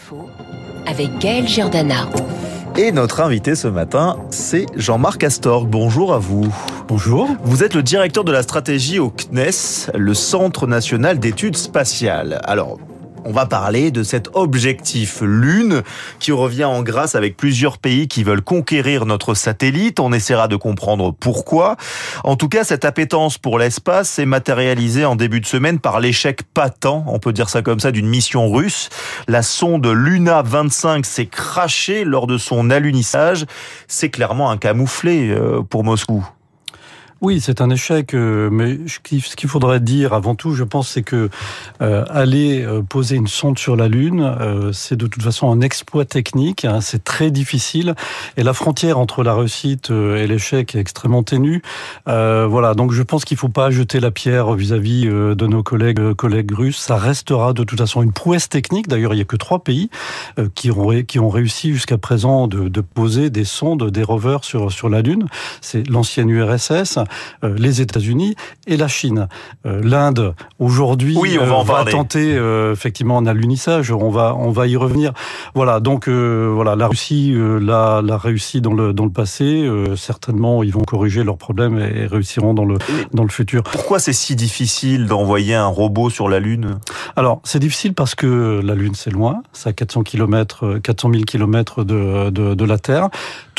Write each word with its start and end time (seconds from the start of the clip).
Info 0.00 0.30
avec 0.86 1.18
Gaël 1.18 1.46
Giordana. 1.46 2.08
Et 2.78 2.92
notre 2.92 3.20
invité 3.20 3.54
ce 3.54 3.68
matin, 3.68 4.16
c'est 4.30 4.66
Jean-Marc 4.74 5.24
Astorg. 5.24 5.68
Bonjour 5.68 6.14
à 6.14 6.18
vous. 6.18 6.46
Bonjour. 6.88 7.28
Vous 7.42 7.64
êtes 7.64 7.74
le 7.74 7.82
directeur 7.82 8.24
de 8.24 8.32
la 8.32 8.42
stratégie 8.42 8.98
au 8.98 9.10
CNES, 9.10 9.90
le 9.94 10.14
Centre 10.14 10.66
national 10.66 11.18
d'études 11.18 11.56
spatiales. 11.56 12.40
Alors, 12.44 12.78
on 13.24 13.32
va 13.32 13.46
parler 13.46 13.90
de 13.90 14.02
cet 14.02 14.28
objectif 14.34 15.20
Lune 15.22 15.82
qui 16.18 16.32
revient 16.32 16.64
en 16.64 16.82
grâce 16.82 17.14
avec 17.14 17.36
plusieurs 17.36 17.78
pays 17.78 18.08
qui 18.08 18.24
veulent 18.24 18.42
conquérir 18.42 19.06
notre 19.06 19.34
satellite. 19.34 20.00
On 20.00 20.12
essaiera 20.12 20.48
de 20.48 20.56
comprendre 20.56 21.12
pourquoi. 21.12 21.76
En 22.24 22.36
tout 22.36 22.48
cas, 22.48 22.64
cette 22.64 22.84
appétence 22.84 23.38
pour 23.38 23.58
l'espace 23.58 24.08
s'est 24.08 24.26
matérialisée 24.26 25.04
en 25.04 25.16
début 25.16 25.40
de 25.40 25.46
semaine 25.46 25.78
par 25.78 26.00
l'échec 26.00 26.42
patent, 26.54 27.04
on 27.06 27.18
peut 27.18 27.32
dire 27.32 27.48
ça 27.48 27.62
comme 27.62 27.80
ça, 27.80 27.92
d'une 27.92 28.08
mission 28.08 28.50
russe. 28.50 28.88
La 29.28 29.42
sonde 29.42 29.86
Luna 29.86 30.42
25 30.42 31.04
s'est 31.04 31.26
crachée 31.26 32.04
lors 32.04 32.26
de 32.26 32.38
son 32.38 32.70
alunissage. 32.70 33.46
C'est 33.88 34.10
clairement 34.10 34.50
un 34.50 34.56
camouflet 34.56 35.30
euh, 35.30 35.62
pour 35.62 35.84
Moscou. 35.84 36.26
Oui, 37.22 37.38
c'est 37.42 37.60
un 37.60 37.68
échec, 37.68 38.14
euh, 38.14 38.48
mais 38.50 38.78
ce 38.86 38.98
qu'il 39.36 39.48
faudrait 39.48 39.80
dire 39.80 40.14
avant 40.14 40.34
tout, 40.34 40.54
je 40.54 40.64
pense, 40.64 40.88
c'est 40.88 41.02
que 41.02 41.28
euh, 41.82 42.06
aller 42.08 42.62
euh, 42.62 42.80
poser 42.80 43.16
une 43.16 43.26
sonde 43.26 43.58
sur 43.58 43.76
la 43.76 43.88
Lune, 43.88 44.34
c'est 44.72 44.96
de 44.96 45.06
toute 45.06 45.22
façon 45.22 45.52
un 45.52 45.60
exploit 45.60 46.06
technique, 46.06 46.64
hein, 46.64 46.80
c'est 46.80 47.04
très 47.04 47.30
difficile, 47.30 47.94
et 48.38 48.42
la 48.42 48.54
frontière 48.54 48.98
entre 48.98 49.22
la 49.22 49.34
réussite 49.34 49.90
et 49.90 50.26
l'échec 50.26 50.74
est 50.74 50.78
extrêmement 50.78 51.22
ténue. 51.22 51.60
voilà, 52.06 52.72
donc 52.74 52.92
je 52.92 53.02
pense 53.02 53.26
qu'il 53.26 53.34
ne 53.34 53.40
faut 53.40 53.48
pas 53.50 53.70
jeter 53.70 54.00
la 54.00 54.10
pierre 54.10 54.54
vis-à-vis 54.54 55.06
de 55.06 55.46
nos 55.46 55.62
collègues 55.62 56.14
collègues 56.14 56.52
russes. 56.52 56.78
Ça 56.78 56.96
restera 56.96 57.52
de 57.52 57.64
toute 57.64 57.78
façon 57.78 58.02
une 58.02 58.12
prouesse 58.12 58.48
technique. 58.48 58.88
D'ailleurs, 58.88 59.12
il 59.12 59.16
n'y 59.16 59.22
a 59.22 59.26
que 59.26 59.36
trois 59.36 59.62
pays 59.62 59.90
qui 60.54 60.70
ont 60.70 61.02
qui 61.02 61.18
ont 61.18 61.28
réussi 61.28 61.72
jusqu'à 61.72 61.98
présent 61.98 62.46
de, 62.46 62.68
de, 62.68 62.80
poser 62.80 63.28
des 63.30 63.44
sondes, 63.44 63.90
des 63.90 64.02
rovers 64.02 64.44
sur 64.44 64.72
sur 64.72 64.88
la 64.88 65.02
Lune. 65.02 65.26
C'est 65.60 65.86
l'ancienne 65.88 66.30
URSS. 66.30 66.98
Euh, 67.44 67.54
les 67.58 67.80
États-Unis 67.80 68.34
et 68.66 68.76
la 68.76 68.88
Chine. 68.88 69.28
Euh, 69.66 69.80
L'Inde 69.82 70.34
aujourd'hui 70.58 71.16
oui, 71.18 71.38
on 71.40 71.62
va, 71.62 71.80
euh, 71.80 71.90
tenter 71.90 72.38
effectivement 72.72 73.18
un 73.18 73.26
alunissage. 73.26 73.92
On 73.92 74.10
va 74.10 74.34
on 74.36 74.50
va 74.50 74.66
y 74.66 74.76
revenir. 74.76 75.12
Voilà 75.54 75.80
donc 75.80 76.08
voilà 76.08 76.76
la 76.76 76.88
Russie 76.88 77.34
l'a, 77.34 78.02
l'a 78.02 78.18
réussi 78.18 78.60
dans 78.60 78.74
le 78.74 78.92
dans 78.92 79.04
le 79.04 79.10
passé. 79.10 79.68
certainement 79.96 80.62
ils 80.62 80.72
vont 80.72 80.82
corriger 80.82 81.24
leurs 81.24 81.38
problèmes 81.38 81.78
et 81.78 82.06
réussiront 82.06 82.54
dans 82.54 82.64
le 82.64 82.76
dans 83.12 83.22
le 83.22 83.28
futur. 83.28 83.62
Pourquoi 83.62 83.98
c'est 83.98 84.12
si 84.12 84.36
difficile 84.36 85.06
d'envoyer 85.06 85.54
un 85.54 85.66
robot 85.66 86.10
sur 86.10 86.28
la 86.28 86.40
Lune? 86.40 86.78
Alors 87.16 87.40
c'est 87.44 87.58
difficile 87.58 87.94
parce 87.94 88.14
que 88.14 88.60
la 88.62 88.74
Lune 88.74 88.94
c'est 88.94 89.10
loin, 89.10 89.42
c'est 89.52 89.68
à 89.68 89.72
400 89.72 90.02
km 90.02 90.78
400 90.82 91.10
000 91.12 91.24
km 91.24 91.84
de, 91.84 92.30
de, 92.30 92.54
de 92.54 92.64
la 92.64 92.78
Terre. 92.78 93.08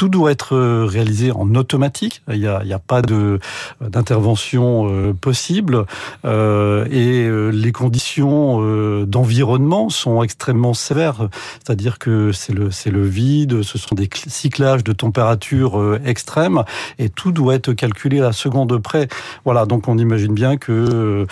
Tout 0.02 0.10
doit 0.10 0.32
être 0.32 0.58
réalisé 0.88 1.32
en 1.32 1.54
automatique. 1.54 2.24
Il 2.28 2.38
y 2.38 2.48
a, 2.48 2.80
pas 2.80 3.04
d'intervention 3.04 4.90
euh, 4.90 5.14
possible 5.14 5.86
euh, 6.26 6.88
et 6.90 7.28
euh, 7.28 7.50
les 7.50 7.72
conditions 7.72 9.06
d'environnement 9.06 9.90
sont 9.90 10.24
extrêmement 10.24 10.74
sévères. 10.74 11.30
C'est-à-dire 11.64 12.00
que 12.00 12.32
c'est 12.32 12.52
le 12.52 12.72
le 12.92 13.06
vide, 13.06 13.62
ce 13.62 13.78
sont 13.78 13.94
des 13.94 14.10
cyclages 14.26 14.84
de 14.84 14.92
température 14.92 16.00
extrêmes 16.04 16.64
et 16.98 17.10
tout 17.10 17.32
doit 17.32 17.54
être 17.54 17.74
calculé 17.74 18.22
à 18.22 18.24
la 18.24 18.34
seconde 18.34 18.76
près. 18.82 19.08
Voilà, 19.46 19.68
donc 19.68 19.88
on 19.88 20.00
imagine 20.00 20.34
bien 20.34 20.58
que 20.58 21.28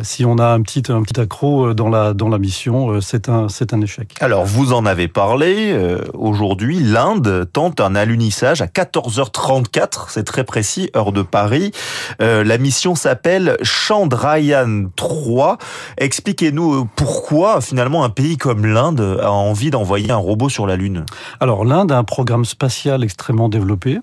si 0.00 0.24
on 0.24 0.38
a 0.38 0.46
un 0.46 0.62
petit 0.62 0.84
un 0.88 1.02
petit 1.02 1.20
accro 1.20 1.74
dans 1.74 1.90
la 1.90 2.14
dans 2.14 2.30
la 2.30 2.38
mission, 2.38 3.02
c'est 3.02 3.28
un 3.28 3.48
un 3.72 3.80
échec. 3.82 4.14
Alors 4.20 4.46
vous 4.46 4.72
en 4.72 4.86
avez 4.86 5.08
parlé 5.08 5.78
aujourd'hui, 6.14 6.80
l'Inde 6.80 7.46
tente 7.52 7.80
un 7.80 7.94
alunissage 8.14 8.62
à 8.62 8.66
14h34, 8.66 10.06
c'est 10.08 10.22
très 10.22 10.44
précis, 10.44 10.88
heure 10.96 11.10
de 11.10 11.22
Paris 11.22 11.72
euh, 12.22 12.44
la 12.44 12.58
mission 12.58 12.94
s'appelle 12.94 13.56
Chandrayaan 13.62 14.90
3. 14.94 15.58
Expliquez-nous 15.98 16.74
euh, 16.74 16.84
pourquoi 16.94 17.60
finalement 17.60 18.04
un 18.04 18.10
pays 18.10 18.36
comme 18.36 18.66
l'Inde 18.66 19.18
a 19.20 19.32
envie 19.32 19.70
d'envoyer 19.70 20.12
un 20.12 20.16
robot 20.16 20.48
sur 20.48 20.66
la 20.66 20.76
Lune? 20.76 21.04
Alors 21.40 21.64
l'Inde 21.64 21.90
a 21.90 21.98
un 21.98 22.04
programme 22.04 22.44
spatial 22.44 23.02
extrêmement 23.02 23.48
développé 23.48 23.98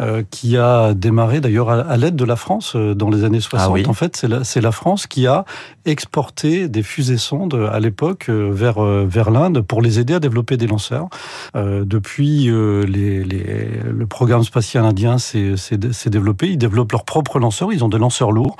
euh, 0.00 0.22
qui 0.30 0.56
a 0.56 0.94
démarré 0.94 1.40
d'ailleurs 1.40 1.70
à, 1.70 1.96
l'aide 1.96 2.16
de 2.16 2.24
la 2.24 2.36
France 2.36 2.76
dans 2.76 3.10
les 3.10 3.24
années 3.24 3.40
60. 3.40 3.78
Ah 3.84 3.88
en 3.88 3.92
fait, 3.92 4.16
c'est 4.16 4.28
la, 4.28 4.42
la, 4.56 4.72
France 4.72 5.06
qui 5.06 5.26
a 5.26 5.44
exporté 5.88 6.68
des 6.68 6.82
fusées 6.82 7.18
sondes 7.18 7.68
à 7.72 7.80
l'époque 7.80 8.28
vers 8.28 8.80
vers 8.80 9.30
l'Inde 9.30 9.62
pour 9.62 9.82
les 9.82 9.98
aider 9.98 10.14
à 10.14 10.20
développer 10.20 10.56
des 10.56 10.66
lanceurs. 10.66 11.08
depuis, 11.54 12.46
le 12.46 14.04
programme 14.06 14.44
spatial 14.44 14.84
indien 14.84 15.18
s'est 15.18 15.56
développé. 16.06 16.48
Il 16.48 16.58
développe 16.58 16.92
leurs 16.92 17.04
propres 17.04 17.38
lanceurs. 17.38 17.72
Ils 17.72 17.84
ont 17.84 17.88
des 17.88 17.98
lanceurs 17.98 18.32
lourds, 18.32 18.56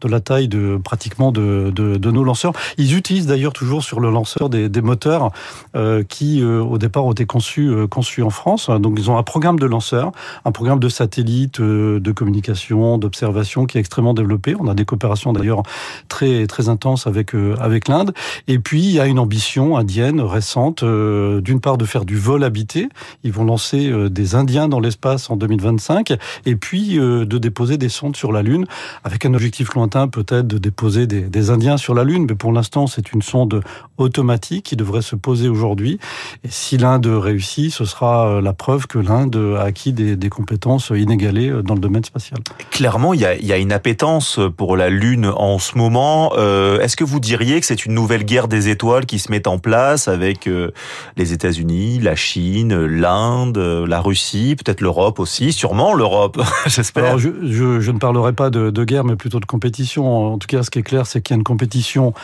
de 0.00 0.08
la 0.08 0.20
taille 0.20 0.48
de 0.48 0.78
pratiquement 0.82 1.32
de, 1.32 1.72
nos 2.10 2.24
lanceurs. 2.24 2.52
Ils 2.78 2.96
utilisent 2.96 3.26
d'ailleurs 3.26 3.52
toujours 3.52 3.82
sur 3.82 4.00
le 4.00 4.10
lanceur 4.10 4.48
des, 4.48 4.82
moteurs 4.82 5.30
euh, 5.76 6.02
qui, 6.02 6.42
euh, 6.42 6.60
au 6.60 6.78
départ, 6.78 7.04
ont 7.04 7.12
été 7.12 7.26
conçus, 7.26 7.68
euh, 7.68 7.86
conçus 7.86 8.22
en 8.22 8.30
France. 8.30 8.68
Donc, 8.68 8.94
ils 8.98 9.10
ont 9.10 9.16
un 9.16 9.22
programme 9.22 9.58
de 9.58 9.66
lanceurs, 9.66 10.12
un 10.44 10.52
programme 10.52 10.80
de 10.80 10.88
satellites, 10.88 11.60
euh, 11.60 12.00
de 12.00 12.12
communication, 12.12 12.98
d'observation 12.98 13.66
qui 13.66 13.78
est 13.78 13.80
extrêmement 13.80 14.14
développé. 14.14 14.54
On 14.58 14.68
a 14.68 14.74
des 14.74 14.84
coopérations 14.84 15.32
d'ailleurs 15.32 15.62
très 16.08 16.46
très 16.46 16.68
intenses 16.72 17.06
avec 17.06 17.34
avec 17.60 17.88
l'Inde. 17.88 18.12
Et 18.48 18.58
puis, 18.58 18.80
il 18.80 18.92
y 18.92 19.00
a 19.00 19.06
une 19.06 19.18
ambition 19.18 19.76
indienne 19.76 20.20
récente, 20.20 20.82
d'une 20.82 21.60
part 21.60 21.78
de 21.78 21.84
faire 21.84 22.04
du 22.04 22.16
vol 22.16 22.42
habité. 22.42 22.88
Ils 23.22 23.32
vont 23.32 23.44
lancer 23.44 23.92
des 24.10 24.34
Indiens 24.34 24.68
dans 24.68 24.80
l'espace 24.80 25.30
en 25.30 25.36
2025, 25.36 26.14
et 26.46 26.56
puis 26.56 26.96
de 26.96 27.38
déposer 27.38 27.78
des 27.78 27.88
sondes 27.88 28.16
sur 28.16 28.32
la 28.32 28.42
Lune, 28.42 28.66
avec 29.04 29.24
un 29.26 29.34
objectif 29.34 29.74
lointain 29.74 30.08
peut-être 30.08 30.46
de 30.46 30.58
déposer 30.58 31.06
des, 31.06 31.50
Indiens 31.50 31.76
sur 31.76 31.94
la 31.94 32.04
Lune, 32.04 32.26
mais 32.28 32.36
pour 32.36 32.52
l'instant 32.52 32.86
c'est 32.86 33.12
une 33.12 33.22
sonde 33.22 33.62
automatique 33.98 34.64
qui 34.64 34.76
devrait 34.76 35.02
se 35.02 35.16
poser 35.16 35.48
aujourd'hui. 35.48 35.98
Et 36.44 36.48
si 36.50 36.78
l'Inde 36.78 37.06
réussit, 37.06 37.72
ce 37.72 37.84
sera 37.84 38.28
euh, 38.28 38.40
la 38.40 38.52
preuve 38.52 38.86
que 38.86 38.98
l'Inde 38.98 39.36
a 39.58 39.62
acquis 39.62 39.92
des, 39.92 40.28
compétences 40.28 40.92
inégalées 40.94 41.50
euh, 41.50 41.62
dans 41.62 41.74
le 41.74 41.80
domaine 41.80 42.04
spatial. 42.04 42.40
Clairement, 42.70 43.12
il 43.12 43.20
y 43.20 43.24
a, 43.24 43.34
y 43.34 43.52
a 43.52 43.58
une 43.58 43.72
appétence 43.72 44.38
pour 44.56 44.76
la 44.76 44.88
Lune 44.88 45.26
en 45.26 45.58
ce 45.58 45.76
moment. 45.76 46.32
Euh, 46.36 46.61
Est-ce 46.80 46.96
que 46.96 47.04
vous 47.04 47.20
diriez 47.20 47.60
que 47.60 47.66
c'est 47.66 47.86
une 47.86 47.94
nouvelle 47.94 48.24
guerre 48.24 48.48
des 48.48 48.68
étoiles 48.68 49.06
qui 49.06 49.18
se 49.18 49.30
met 49.30 49.46
en 49.48 49.58
place 49.58 50.08
avec 50.08 50.46
euh, 50.46 50.70
les 51.16 51.32
États-Unis, 51.32 52.00
la 52.00 52.14
Chine, 52.14 52.74
l'Inde, 52.84 53.58
la 53.58 54.00
Russie, 54.00 54.56
peut-être 54.56 54.80
l'Europe 54.80 55.20
aussi, 55.20 55.52
sûrement 55.52 55.94
l'Europe, 55.94 56.40
j'espère 56.66 57.12
je, 57.18 57.90
ne 57.90 57.98
parlerai 57.98 58.32
pas 58.32 58.50
de, 58.50 58.84
guerre, 58.84 59.04
mais 59.04 59.16
plutôt 59.16 59.40
de 59.40 59.44
compétition. 59.44 60.32
En 60.32 60.38
tout 60.38 60.46
cas, 60.46 60.62
ce 60.62 60.70
qui 60.70 60.78
est 60.78 60.82
clair, 60.82 61.06
c'est 61.06 61.20
qu'il 61.20 61.34
y 61.34 61.36
a 61.36 61.38
une 61.38 61.44
compétition 61.44 62.14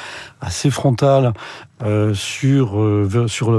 assez 0.41 0.70
frontale 0.70 1.32
euh, 1.82 2.15
sur, 2.15 2.81
euh, 2.81 3.09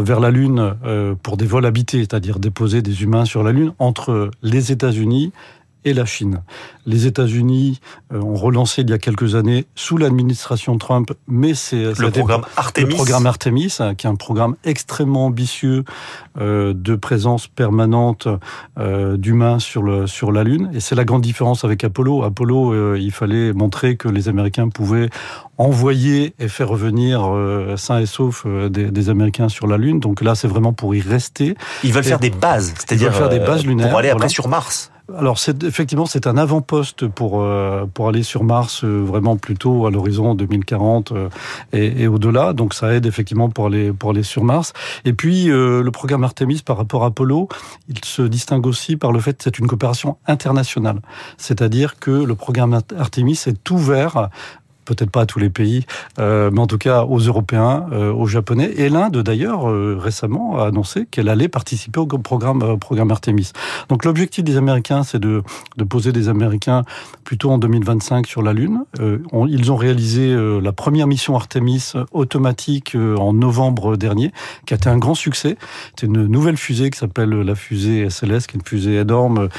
vers 0.03 0.19
la 0.19 0.31
Lune 0.31 0.75
euh, 0.85 1.15
pour 1.21 1.37
des 1.37 1.45
vols 1.45 1.65
habités, 1.65 1.99
c'est-à-dire 1.99 2.39
déposer 2.39 2.81
des 2.81 3.03
humains 3.03 3.25
sur 3.25 3.43
la 3.43 3.51
Lune 3.51 3.73
entre 3.79 4.31
les 4.43 4.71
États-Unis 4.71 5.31
et 5.85 5.93
la 5.93 6.05
Chine. 6.05 6.41
Les 6.85 7.07
États-Unis 7.07 7.79
euh, 8.13 8.21
ont 8.21 8.35
relancé 8.35 8.81
il 8.81 8.89
y 8.89 8.93
a 8.93 8.97
quelques 8.97 9.35
années 9.35 9.65
sous 9.75 9.97
l'administration 9.97 10.77
Trump, 10.77 11.11
mais 11.27 11.53
c'est 11.53 11.93
le 11.99 12.11
programme 12.11 12.43
Artemis. 12.57 12.89
Le 12.89 12.95
programme 12.95 13.25
Artemis, 13.27 13.75
hein, 13.79 13.95
qui 13.95 14.07
est 14.07 14.09
un 14.09 14.15
programme 14.15 14.55
extrêmement 14.63 15.25
ambitieux 15.25 15.83
euh, 16.39 16.73
de 16.73 16.95
présence 16.95 17.47
permanente 17.47 18.27
euh, 18.77 19.17
d'humains 19.17 19.59
sur 19.59 19.83
le 19.83 20.07
sur 20.07 20.31
la 20.31 20.43
Lune. 20.43 20.69
Et 20.73 20.79
c'est 20.79 20.95
la 20.95 21.03
grande 21.03 21.21
différence 21.21 21.65
avec 21.65 21.83
Apollo. 21.83 22.23
Apollo, 22.23 22.73
euh, 22.73 22.97
il 22.99 23.11
fallait 23.11 23.51
montrer 23.51 23.97
que 23.97 24.07
les 24.07 24.29
Américains 24.29 24.69
pouvaient 24.69 25.09
envoyer 25.57 26.33
et 26.39 26.47
faire 26.47 26.69
revenir 26.69 27.29
sains 27.75 27.99
et 27.99 28.05
saufs 28.05 28.45
des, 28.47 28.91
des, 28.91 29.09
Américains 29.09 29.49
sur 29.49 29.67
la 29.67 29.77
Lune. 29.77 29.99
Donc 29.99 30.21
là, 30.21 30.33
c'est 30.33 30.47
vraiment 30.47 30.71
pour 30.71 30.95
y 30.95 31.01
rester. 31.01 31.55
Ils 31.83 31.91
veulent 31.91 32.03
faire 32.05 32.19
des 32.19 32.29
bases, 32.29 32.73
c'est-à-dire 32.77 33.13
faire 33.13 33.27
des 33.27 33.39
bases 33.39 33.65
lunaires 33.65 33.89
pour 33.89 33.99
aller 33.99 34.09
après 34.09 34.29
sur 34.29 34.47
Mars 34.47 34.91
alors 35.17 35.39
c'est 35.39 35.63
effectivement 35.63 36.05
c'est 36.05 36.27
un 36.27 36.37
avant-poste 36.37 37.07
pour 37.07 37.41
euh, 37.41 37.85
pour 37.93 38.09
aller 38.09 38.23
sur 38.23 38.43
Mars 38.43 38.83
euh, 38.83 39.03
vraiment 39.03 39.37
plutôt 39.37 39.85
à 39.85 39.91
l'horizon 39.91 40.35
2040 40.35 41.11
euh, 41.11 41.29
et, 41.73 42.03
et 42.03 42.07
au-delà. 42.07 42.53
Donc 42.53 42.73
ça 42.73 42.93
aide 42.93 43.05
effectivement 43.05 43.49
pour 43.49 43.67
aller 43.67 43.91
pour 43.91 44.11
aller 44.11 44.23
sur 44.23 44.43
Mars. 44.43 44.73
Et 45.05 45.13
puis 45.13 45.45
le 45.45 45.89
programme 45.91 46.23
Artemis 46.23 46.61
par 46.63 46.77
rapport 46.77 47.03
à 47.03 47.07
Apollo, 47.07 47.47
il 47.87 48.03
se 48.03 48.21
distingue 48.21 48.65
aussi 48.67 48.97
par 48.97 49.11
le 49.11 49.19
fait 49.19 49.33
que 49.33 49.43
c'est 49.43 49.59
une 49.59 49.67
coopération 49.67 50.17
internationale. 50.27 51.01
C'est-à-dire 51.37 51.99
que 51.99 52.11
le 52.11 52.35
programme 52.35 52.79
Artemis 52.97 53.39
est 53.47 53.71
ouvert 53.71 54.29
peut-être 54.89 55.11
pas 55.11 55.21
à 55.21 55.25
tous 55.25 55.39
les 55.39 55.49
pays, 55.49 55.85
mais 56.17 56.59
en 56.59 56.67
tout 56.67 56.77
cas 56.77 57.03
aux 57.03 57.19
Européens, 57.19 57.85
aux 57.91 58.25
Japonais. 58.25 58.71
Et 58.77 58.89
l'Inde, 58.89 59.17
d'ailleurs, 59.17 59.65
récemment, 59.99 60.59
a 60.59 60.67
annoncé 60.67 61.05
qu'elle 61.05 61.29
allait 61.29 61.47
participer 61.47 61.99
au 61.99 62.07
programme, 62.07 62.77
programme 62.79 63.11
Artemis. 63.11 63.51
Donc 63.89 64.05
l'objectif 64.05 64.43
des 64.43 64.57
Américains, 64.57 65.03
c'est 65.03 65.19
de, 65.19 65.43
de 65.77 65.83
poser 65.83 66.11
des 66.11 66.29
Américains 66.29 66.83
plutôt 67.23 67.51
en 67.51 67.57
2025 67.57 68.25
sur 68.25 68.41
la 68.41 68.53
Lune. 68.53 68.83
ils 69.47 69.71
ont 69.71 69.75
réalisé 69.75 70.35
la 70.61 70.71
première 70.71 71.07
mission 71.07 71.35
Artemis 71.35 71.93
automatique 72.11 72.95
en 72.95 73.33
novembre 73.33 73.95
dernier, 73.95 74.31
qui 74.65 74.73
a 74.73 74.77
été 74.77 74.89
un 74.89 74.97
grand 74.97 75.15
succès. 75.15 75.57
C'est 75.95 76.07
une 76.07 76.25
nouvelle 76.25 76.57
fusée 76.57 76.89
qui 76.89 76.97
s'appelle 76.97 77.29
la 77.29 77.55
fusée 77.55 78.09
SLS, 78.09 78.47
qui 78.47 78.57
est 78.57 78.59
une 78.59 78.65
fusée 78.65 78.95
énorme, 78.95 79.49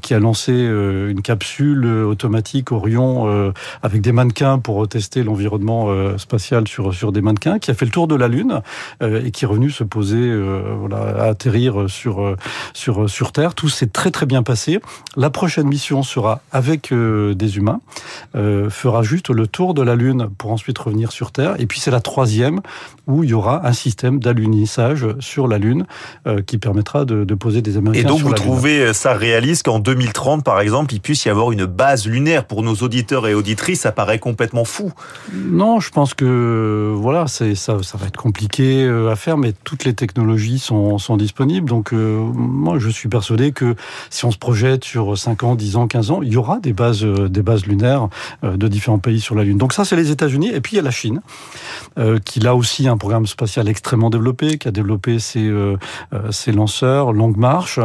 qui 0.00 0.14
a 0.14 0.18
lancé 0.18 0.52
une 0.52 1.20
capsule 1.20 1.86
automatique 1.86 2.72
Orion 2.72 3.52
avec 3.82 4.00
des 4.00 4.12
mannequins 4.12 4.58
pour 4.58 4.77
tester 4.86 5.22
l'environnement 5.22 5.88
spatial 6.18 6.68
sur 6.68 6.94
sur 6.94 7.12
des 7.12 7.20
mannequins, 7.20 7.58
qui 7.58 7.70
a 7.70 7.74
fait 7.74 7.84
le 7.84 7.90
tour 7.90 8.08
de 8.08 8.14
la 8.14 8.28
Lune 8.28 8.62
et 9.00 9.30
qui 9.30 9.44
est 9.44 9.48
revenu 9.48 9.70
se 9.70 9.84
poser, 9.84 10.32
voilà, 10.78 11.24
atterrir 11.24 11.88
sur 11.88 12.36
sur 12.74 13.08
sur 13.08 13.32
Terre. 13.32 13.54
Tout 13.54 13.68
s'est 13.68 13.86
très 13.86 14.10
très 14.10 14.26
bien 14.26 14.42
passé. 14.42 14.80
La 15.16 15.30
prochaine 15.30 15.66
mission 15.66 16.02
sera 16.02 16.40
avec 16.52 16.92
des 16.92 17.56
humains, 17.56 17.80
fera 18.34 19.02
juste 19.02 19.30
le 19.30 19.46
tour 19.46 19.74
de 19.74 19.82
la 19.82 19.96
Lune 19.96 20.28
pour 20.38 20.52
ensuite 20.52 20.78
revenir 20.78 21.12
sur 21.12 21.32
Terre. 21.32 21.54
Et 21.58 21.66
puis 21.66 21.80
c'est 21.80 21.90
la 21.90 22.00
troisième 22.00 22.60
où 23.06 23.24
il 23.24 23.30
y 23.30 23.34
aura 23.34 23.66
un 23.66 23.72
système 23.72 24.20
d'alunissage 24.20 25.06
sur 25.20 25.48
la 25.48 25.58
Lune 25.58 25.86
euh, 26.26 26.42
qui 26.42 26.58
permettra 26.58 27.04
de, 27.04 27.24
de, 27.24 27.34
poser 27.34 27.62
des 27.62 27.76
Américains. 27.76 28.06
Et 28.06 28.08
donc 28.08 28.18
sur 28.18 28.26
vous 28.26 28.32
la 28.32 28.38
trouvez 28.38 28.84
Lune. 28.84 28.92
ça 28.92 29.14
réaliste 29.14 29.64
qu'en 29.64 29.78
2030, 29.78 30.44
par 30.44 30.60
exemple, 30.60 30.92
il 30.94 31.00
puisse 31.00 31.24
y 31.24 31.30
avoir 31.30 31.50
une 31.52 31.64
base 31.64 32.06
lunaire 32.06 32.44
pour 32.44 32.62
nos 32.62 32.74
auditeurs 32.74 33.26
et 33.26 33.34
auditrices 33.34 33.80
Ça 33.80 33.92
paraît 33.92 34.18
complètement 34.18 34.57
fou. 34.64 34.92
Non, 35.32 35.80
je 35.80 35.90
pense 35.90 36.14
que 36.14 36.92
voilà, 36.96 37.26
ça, 37.26 37.44
va 37.44 38.06
être 38.06 38.16
compliqué 38.16 38.84
euh, 38.84 39.10
à 39.10 39.16
faire, 39.16 39.36
mais 39.38 39.52
toutes 39.64 39.84
les 39.84 39.94
technologies 39.94 40.58
sont, 40.58 40.98
disponibles. 41.16 41.68
Donc 41.68 41.92
euh, 41.92 42.18
moi, 42.18 42.78
je 42.78 42.88
suis 42.88 43.08
persuadé 43.08 43.52
que 43.52 43.74
si 44.10 44.24
on 44.24 44.30
se 44.30 44.38
projette 44.38 44.84
sur 44.84 45.16
5 45.16 45.42
ans, 45.42 45.54
10 45.54 45.76
ans, 45.76 45.86
15 45.86 46.10
ans, 46.10 46.20
il 46.22 46.32
y 46.32 46.36
aura 46.36 46.60
des 46.60 46.72
bases, 46.72 47.04
euh, 47.04 47.28
des 47.28 47.42
bases 47.42 47.66
lunaires 47.66 48.08
de 48.42 48.68
différents 48.68 48.98
pays 48.98 49.20
sur 49.20 49.34
la 49.34 49.44
Lune. 49.44 49.58
Donc 49.58 49.72
ça, 49.72 49.84
c'est 49.84 49.96
les 49.96 50.10
États-Unis. 50.10 50.50
Et 50.52 50.60
puis 50.60 50.74
il 50.74 50.76
y 50.76 50.80
a 50.80 50.82
la 50.82 50.90
Chine, 50.90 51.20
qui 52.24 52.40
là 52.40 52.54
aussi 52.54 52.88
un 52.88 52.96
programme 52.96 53.26
spatial 53.26 53.68
extrêmement 53.68 54.10
développé, 54.10 54.58
qui 54.58 54.68
a 54.68 54.70
développé 54.70 55.18
ses, 55.18 55.50
lanceurs 56.52 57.12
Longue 57.12 57.36
Marche, 57.36 57.80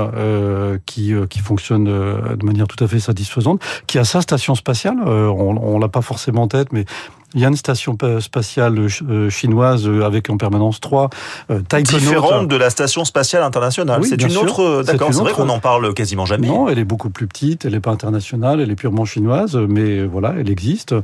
qui, 0.85 1.13
qui 1.29 1.39
fonctionne 1.39 1.85
de 1.85 2.45
manière 2.45 2.67
tout 2.67 2.81
à 2.83 2.87
fait 2.87 2.99
satisfaisante, 2.99 3.61
qui 3.87 3.97
a 3.97 4.03
sa 4.03 4.21
station 4.21 4.55
spatiale. 4.55 4.97
on, 5.05 5.57
on 5.57 5.79
l'a 5.79 5.87
pas 5.87 6.01
forcément 6.01 6.43
en 6.43 6.47
tête, 6.47 6.62
mais 6.71 6.85
il 7.33 7.41
y 7.41 7.45
a 7.45 7.47
une 7.47 7.55
station 7.55 7.97
spatiale 8.19 8.77
euh, 8.79 9.29
chinoise 9.29 9.87
euh, 9.87 10.05
avec 10.05 10.29
en 10.29 10.37
permanence 10.37 10.79
trois 10.79 11.09
euh, 11.49 11.61
Différente 11.83 12.47
de 12.47 12.55
la 12.55 12.69
station 12.69 13.05
spatiale 13.05 13.43
internationale. 13.43 14.01
Oui, 14.01 14.07
c'est 14.09 14.21
une 14.21 14.29
sûr. 14.29 14.43
autre. 14.43 14.83
D'accord, 14.83 15.13
c'est 15.13 15.21
vrai 15.21 15.33
qu'on 15.33 15.49
en 15.49 15.59
parle 15.59 15.93
quasiment 15.93 16.25
jamais. 16.25 16.47
Non, 16.47 16.69
elle 16.69 16.79
est 16.79 16.85
beaucoup 16.85 17.09
plus 17.09 17.27
petite. 17.27 17.65
Elle 17.65 17.73
n'est 17.73 17.79
pas 17.79 17.91
internationale. 17.91 18.61
Elle 18.61 18.71
est 18.71 18.75
purement 18.75 19.05
chinoise, 19.05 19.55
mais 19.55 20.03
voilà, 20.03 20.35
elle 20.39 20.49
existe. 20.49 20.95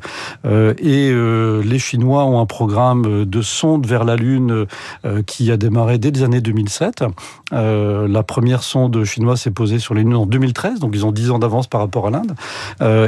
Et 0.46 1.12
les 1.12 1.80
Chinois 1.80 2.26
ont 2.26 2.40
un 2.40 2.46
programme 2.46 3.26
de 3.26 3.42
sonde 3.42 3.86
vers 3.86 4.04
la 4.04 4.16
Lune 4.16 4.66
qui 5.26 5.52
a 5.52 5.58
démarré 5.58 5.98
dès 5.98 6.12
les 6.12 6.24
années 6.24 6.42
2007. 6.42 7.04
La 7.52 8.24
première 8.24 8.64
sonde 8.64 9.04
chinoise 9.04 9.42
s'est 9.42 9.52
posée 9.52 9.80
sur 9.80 9.94
les 9.94 10.04
Lunes 10.04 10.16
en 10.16 10.26
2013, 10.26 10.80
donc 10.80 10.92
ils 10.94 11.06
ont 11.06 11.12
dix 11.12 11.32
ans 11.32 11.40
d'avance 11.40 11.68
par 11.68 11.82
rapport 11.82 12.08
à 12.08 12.12
l'Inde. 12.12 12.36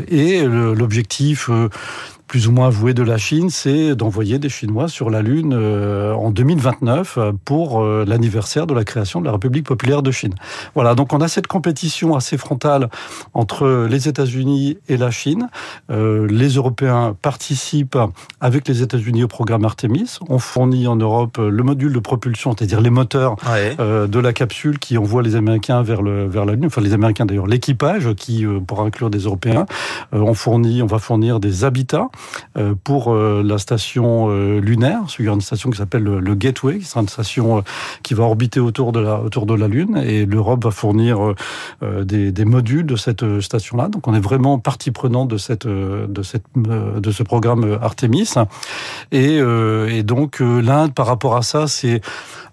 Et 0.07 0.41
l'objectif 0.43 1.49
plus 2.31 2.47
ou 2.47 2.53
moins 2.53 2.67
avoué 2.67 2.93
de 2.93 3.03
la 3.03 3.10
Chine, 3.17 3.49
c'est 3.49 3.95
d'envoyer 3.95 4.39
des 4.39 4.49
Chinois 4.49 4.87
sur 4.87 5.09
la 5.09 5.21
Lune 5.21 5.53
euh, 5.53 6.13
en 6.13 6.31
2029 6.31 7.19
pour 7.45 7.81
euh, 7.81 8.05
l'anniversaire 8.07 8.67
de 8.67 8.73
la 8.73 8.83
création 8.83 9.21
de 9.21 9.25
la 9.25 9.31
République 9.31 9.65
populaire 9.65 10.01
de 10.01 10.11
Chine. 10.11 10.35
Voilà, 10.75 10.95
donc 10.95 11.13
on 11.13 11.21
a 11.21 11.27
cette 11.27 11.47
compétition 11.47 12.15
assez 12.15 12.37
frontale 12.37 12.89
entre 13.33 13.87
les 13.89 14.07
États-Unis 14.07 14.77
et 14.87 14.97
la 14.97 15.11
Chine. 15.11 15.49
Euh, 15.89 16.27
les 16.27 16.49
Européens 16.49 17.15
participent 17.21 17.97
avec 18.39 18.67
les 18.67 18.81
États-Unis 18.81 19.23
au 19.23 19.27
programme 19.27 19.65
Artemis. 19.65 20.17
On 20.29 20.39
fournit 20.39 20.87
en 20.87 20.95
Europe 20.95 21.37
le 21.37 21.63
module 21.63 21.93
de 21.93 21.99
propulsion, 21.99 22.55
c'est-à-dire 22.57 22.81
les 22.81 22.89
moteurs 22.89 23.35
ouais. 23.51 23.75
de 23.77 24.19
la 24.19 24.33
capsule 24.33 24.79
qui 24.79 24.97
envoie 24.97 25.21
les 25.21 25.35
Américains 25.35 25.81
vers, 25.81 26.01
le, 26.01 26.27
vers 26.27 26.45
la 26.45 26.53
Lune, 26.53 26.65
enfin 26.67 26.81
les 26.81 26.93
Américains 26.93 27.25
d'ailleurs, 27.25 27.47
l'équipage 27.47 28.13
qui, 28.15 28.45
pour 28.67 28.81
inclure 28.81 29.09
des 29.09 29.19
Européens, 29.19 29.65
on 30.11 30.33
fournit, 30.33 30.81
on 30.81 30.87
va 30.87 30.99
fournir 30.99 31.39
des 31.39 31.63
habitats 31.63 32.09
euh, 32.57 32.75
pour 33.01 33.13
euh, 33.13 33.41
la 33.43 33.57
station 33.57 34.27
euh, 34.29 34.59
lunaire. 34.59 34.99
Il 35.17 35.25
y 35.25 35.27
a 35.27 35.31
une 35.31 35.41
station 35.41 35.71
qui 35.71 35.77
s'appelle 35.77 36.03
le 36.03 36.35
Gateway, 36.35 36.79
qui 36.79 36.85
sera 36.85 37.01
une 37.01 37.09
station 37.09 37.63
qui 38.03 38.13
va 38.13 38.23
orbiter 38.23 38.59
autour 38.59 38.91
de 38.91 38.99
la, 38.99 39.19
autour 39.19 39.45
de 39.45 39.55
la 39.55 39.67
Lune. 39.67 40.01
Et 40.05 40.25
l'Europe 40.25 40.63
va 40.63 40.71
fournir 40.71 41.33
des, 41.81 42.31
des, 42.31 42.45
modules 42.45 42.85
de 42.85 42.95
cette 42.95 43.39
station-là. 43.39 43.87
Donc 43.87 44.07
on 44.07 44.13
est 44.13 44.19
vraiment 44.19 44.59
partie 44.59 44.91
prenante 44.91 45.29
de, 45.29 45.37
cette, 45.37 45.67
de, 45.67 46.23
cette, 46.23 46.43
de 46.55 47.11
ce 47.11 47.23
programme 47.23 47.77
Artemis. 47.81 48.33
Et, 49.11 49.37
et 49.37 50.03
donc 50.03 50.39
l'Inde, 50.39 50.93
par 50.93 51.07
rapport 51.07 51.35
à 51.35 51.41
ça, 51.41 51.67
c'est 51.67 52.01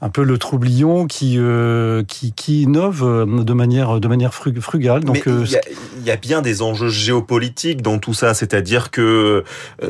un 0.01 0.11
peu 0.11 0.23
le 0.23 0.39
troublion 0.39 1.07
qui, 1.07 1.35
euh, 1.39 2.05
qui, 2.05 2.33
qui 2.33 2.63
innove 2.63 3.27
de 3.45 3.53
manière, 3.53 3.99
de 3.99 4.09
manière 4.09 4.33
frugale. 4.33 5.03
Donc, 5.05 5.27
Mais 5.27 5.33
il 5.45 5.51
y, 5.51 5.57
a, 5.57 5.61
il 5.99 6.07
y 6.07 6.11
a 6.11 6.17
bien 6.17 6.41
des 6.41 6.63
enjeux 6.63 6.89
géopolitiques 6.89 7.83
dans 7.83 7.99
tout 7.99 8.15
ça, 8.15 8.35
c'est-à-dire 8.35 8.91
que 8.91 9.43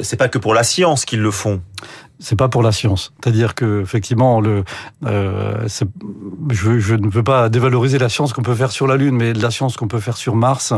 c'est 0.03 0.17
pas 0.17 0.29
que 0.29 0.39
pour 0.39 0.48
la 0.55 0.63
science 0.63 1.05
qu'ils 1.05 1.21
le 1.21 1.31
font 1.31 1.63
c'est 2.21 2.37
pas 2.37 2.49
pour 2.49 2.63
la 2.63 2.73
science. 2.73 3.13
C'est-à-dire 3.23 3.55
que 3.55 3.83
effectivement, 3.83 4.41
le, 4.41 4.65
euh, 5.07 5.67
je, 6.51 6.79
je, 6.79 6.95
ne 6.95 7.09
veux 7.09 7.23
pas 7.23 7.49
dévaloriser 7.49 7.99
la 7.99 8.09
science 8.09 8.33
qu'on 8.33 8.43
peut 8.43 8.55
faire 8.55 8.73
sur 8.73 8.87
la 8.87 8.97
Lune, 8.97 9.17
mais 9.17 9.33
la 9.33 9.51
science 9.51 9.77
qu'on 9.77 9.89
peut 9.89 10.01
faire 10.01 10.17
sur 10.17 10.35
Mars 10.35 10.73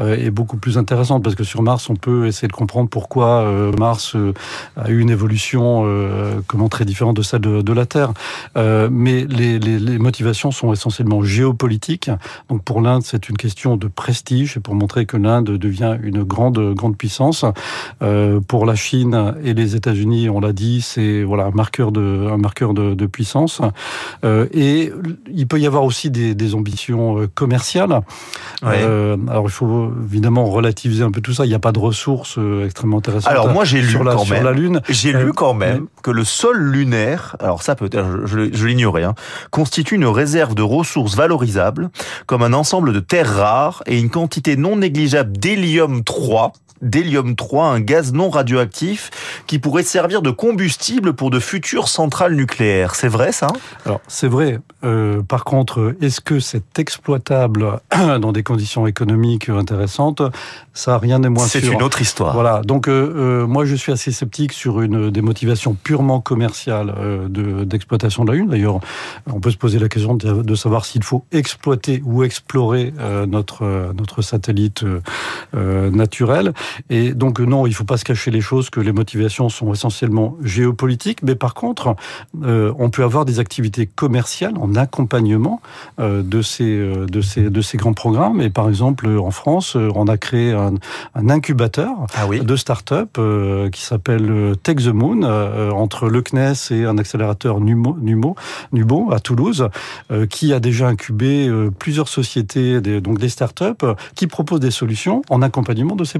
euh, 0.00 0.16
est 0.16 0.30
beaucoup 0.30 0.56
plus 0.56 0.78
intéressante 0.78 1.22
parce 1.22 1.36
que 1.36 1.44
sur 1.44 1.62
Mars, 1.62 1.88
on 1.88 1.94
peut 1.94 2.26
essayer 2.26 2.48
de 2.48 2.52
comprendre 2.52 2.88
pourquoi 2.88 3.42
euh, 3.42 3.72
Mars 3.72 4.16
euh, 4.16 4.32
a 4.76 4.90
eu 4.90 4.98
une 4.98 5.10
évolution 5.10 5.82
euh, 5.84 6.40
comment 6.46 6.68
très 6.68 6.84
différente 6.84 7.16
de 7.16 7.22
celle 7.22 7.40
de, 7.40 7.62
de 7.62 7.72
la 7.72 7.86
Terre. 7.86 8.12
Euh, 8.56 8.88
mais 8.90 9.24
les, 9.24 9.58
les, 9.58 9.78
les, 9.78 9.98
motivations 9.98 10.50
sont 10.50 10.72
essentiellement 10.72 11.22
géopolitiques. 11.22 12.10
Donc 12.48 12.64
pour 12.64 12.80
l'Inde, 12.80 13.02
c'est 13.04 13.28
une 13.28 13.36
question 13.36 13.76
de 13.76 13.86
prestige 13.86 14.56
et 14.56 14.60
pour 14.60 14.74
montrer 14.74 15.06
que 15.06 15.16
l'Inde 15.16 15.44
devient 15.44 15.96
une 16.02 16.24
grande 16.24 16.74
grande 16.74 16.96
puissance. 16.96 17.44
pour 18.48 18.66
la 18.66 18.74
Chine 18.74 19.34
et 19.44 19.54
les 19.54 19.76
États-Unis, 19.76 20.28
on 20.28 20.40
l'a 20.40 20.52
dit 20.52 20.71
c'est 20.80 21.22
voilà 21.22 21.44
un 21.44 21.50
marqueur 21.50 21.92
de 21.92 22.28
un 22.30 22.36
marqueur 22.36 22.74
de, 22.74 22.94
de 22.94 23.06
puissance. 23.06 23.60
Euh, 24.24 24.46
et 24.52 24.92
il 25.32 25.46
peut 25.46 25.60
y 25.60 25.66
avoir 25.66 25.84
aussi 25.84 26.10
des, 26.10 26.34
des 26.34 26.54
ambitions 26.54 27.20
euh, 27.20 27.28
commerciales. 27.34 28.00
Ouais. 28.62 28.80
Euh, 28.82 29.16
alors 29.28 29.44
il 29.44 29.50
faut 29.50 29.92
évidemment 30.04 30.46
relativiser 30.46 31.04
un 31.04 31.10
peu 31.10 31.20
tout 31.20 31.32
ça. 31.32 31.44
Il 31.44 31.48
n'y 31.48 31.54
a 31.54 31.58
pas 31.60 31.72
de 31.72 31.78
ressources 31.78 32.38
extrêmement 32.64 32.98
intéressantes. 32.98 33.30
Alors 33.30 33.52
moi 33.52 33.64
j'ai 33.64 33.80
lu 33.80 33.90
sur 33.90 34.04
la, 34.04 34.14
quand 34.14 34.24
sur 34.24 34.34
même. 34.34 34.44
la 34.44 34.52
Lune. 34.52 34.80
J'ai 34.88 35.12
lu 35.12 35.32
quand 35.32 35.54
même 35.54 35.86
que 36.02 36.10
le 36.10 36.24
sol 36.24 36.58
lunaire, 36.58 37.36
alors 37.40 37.62
ça 37.62 37.74
peut-être 37.74 38.26
je, 38.26 38.52
je 38.52 38.66
l'ignorais, 38.66 39.04
hein, 39.04 39.14
constitue 39.50 39.96
une 39.96 40.06
réserve 40.06 40.54
de 40.54 40.62
ressources 40.62 41.16
valorisables 41.16 41.90
comme 42.26 42.42
un 42.42 42.52
ensemble 42.52 42.92
de 42.92 43.00
terres 43.00 43.34
rares 43.34 43.82
et 43.86 43.98
une 43.98 44.10
quantité 44.10 44.56
non 44.56 44.76
négligeable 44.76 45.36
d'hélium 45.36 46.04
3 46.04 46.52
d'hélium 46.82 47.36
3, 47.36 47.66
un 47.66 47.80
gaz 47.80 48.12
non 48.12 48.28
radioactif 48.30 49.10
qui 49.46 49.58
pourrait 49.58 49.82
servir 49.82 50.22
de 50.22 50.30
combustible 50.30 51.14
pour 51.14 51.30
de 51.30 51.38
futures 51.38 51.88
centrales 51.88 52.34
nucléaires. 52.34 52.94
C'est 52.94 53.08
vrai 53.08 53.32
ça? 53.32 53.48
Alors 53.86 54.00
c'est 54.08 54.28
vrai. 54.28 54.58
Euh, 54.84 55.22
par 55.22 55.44
contre, 55.44 55.94
est-ce 56.00 56.20
que 56.20 56.40
c'est 56.40 56.78
exploitable 56.78 57.80
dans 58.20 58.32
des 58.32 58.42
conditions 58.42 58.86
économiques 58.86 59.48
intéressantes? 59.48 60.22
Ça, 60.74 60.98
rien 60.98 61.20
n'est 61.20 61.28
moins 61.28 61.46
sûr. 61.46 61.60
C'est 61.60 61.68
une 61.68 61.82
autre 61.82 62.00
histoire. 62.00 62.34
Voilà. 62.34 62.62
Donc 62.62 62.88
euh, 62.88 63.42
euh, 63.42 63.46
moi, 63.46 63.64
je 63.64 63.74
suis 63.74 63.92
assez 63.92 64.10
sceptique 64.10 64.52
sur 64.52 64.80
une 64.80 65.10
des 65.10 65.22
motivations 65.22 65.74
purement 65.74 66.20
commerciales 66.20 66.94
euh, 66.98 67.64
d'exploitation 67.64 68.24
de, 68.24 68.30
de, 68.30 68.32
la 68.32 68.38
Lune. 68.38 68.50
D'ailleurs, 68.50 68.80
on 69.26 69.40
peut 69.40 69.50
se 69.50 69.56
poser 69.56 69.78
la 69.78 69.88
question 69.88 70.14
de, 70.14 70.42
de 70.42 70.54
savoir 70.54 70.84
s'il 70.84 71.04
faut 71.04 71.24
exploiter 71.32 72.02
ou 72.04 72.24
explorer 72.24 72.92
euh, 72.98 73.26
notre 73.26 73.92
notre 73.96 74.22
satellite 74.22 74.84
euh, 75.54 75.90
naturel. 75.90 76.52
Et 76.90 77.14
donc 77.14 77.40
non, 77.40 77.66
il 77.66 77.70
ne 77.70 77.74
faut 77.74 77.84
pas 77.84 77.96
se 77.96 78.04
cacher 78.04 78.30
les 78.30 78.40
choses 78.40 78.70
que 78.70 78.80
les 78.80 78.92
motivations 78.92 79.48
sont 79.48 79.72
essentiellement 79.72 80.36
géopolitique, 80.42 81.22
mais 81.22 81.34
par 81.34 81.54
contre, 81.54 81.96
on 82.42 82.90
peut 82.90 83.04
avoir 83.04 83.24
des 83.24 83.38
activités 83.38 83.86
commerciales 83.86 84.54
en 84.58 84.74
accompagnement 84.74 85.60
de 85.98 86.42
ces 86.42 86.76
de 86.76 87.20
ces 87.20 87.50
de 87.50 87.60
ces 87.60 87.76
grands 87.76 87.92
programmes. 87.92 88.40
Et 88.40 88.50
par 88.50 88.68
exemple, 88.68 89.06
en 89.08 89.30
France, 89.30 89.76
on 89.76 90.06
a 90.08 90.16
créé 90.16 90.52
un, 90.52 90.74
un 91.14 91.30
incubateur 91.30 91.90
ah 92.14 92.26
de 92.28 92.56
start-up 92.56 93.18
qui 93.72 93.82
s'appelle 93.82 94.54
Tech 94.62 94.76
the 94.76 94.88
Moon 94.88 95.22
entre 95.72 96.08
le 96.08 96.22
CNES 96.22 96.54
et 96.70 96.84
un 96.84 96.98
accélérateur 96.98 97.60
Numo, 97.60 97.96
Numo, 98.00 98.36
Nubo 98.72 99.12
à 99.12 99.20
Toulouse, 99.20 99.68
qui 100.30 100.52
a 100.52 100.60
déjà 100.60 100.88
incubé 100.88 101.50
plusieurs 101.78 102.08
sociétés, 102.08 102.80
des, 102.80 103.00
donc 103.00 103.18
des 103.18 103.28
start-up, 103.28 103.84
qui 104.14 104.26
proposent 104.26 104.60
des 104.60 104.70
solutions 104.70 105.22
en 105.30 105.42
accompagnement 105.42 105.96
de 105.96 106.04
ces 106.04 106.18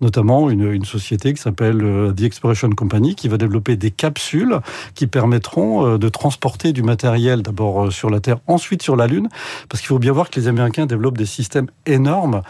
Notamment 0.00 0.50
une, 0.50 0.84
société 0.84 1.32
qui 1.32 1.40
s'appelle 1.40 1.82
euh, 1.82 2.12
The 2.12 2.22
Exploration 2.22 2.70
Company 2.70 3.14
qui 3.14 3.28
va 3.28 3.38
développer 3.38 3.76
des 3.76 3.90
capsules 3.90 4.58
qui 4.94 5.06
permettront 5.06 5.86
euh, 5.86 5.98
de 5.98 6.08
transporter 6.08 6.72
du 6.72 6.82
matériel 6.82 7.42
d'abord 7.42 7.84
euh, 7.86 7.90
sur 7.90 8.10
la 8.10 8.20
Terre, 8.20 8.38
ensuite 8.46 8.82
sur 8.82 8.96
la 8.96 9.06
Lune. 9.06 9.28
Parce 9.68 9.80
qu'il 9.80 9.88
faut 9.88 9.98
bien 9.98 10.12
voir 10.12 10.30
que 10.30 10.38
les 10.38 10.48
Américains 10.48 10.86
développent 10.86 11.18
des 11.18 11.26
systèmes 11.26 11.68
énormes 11.86 12.42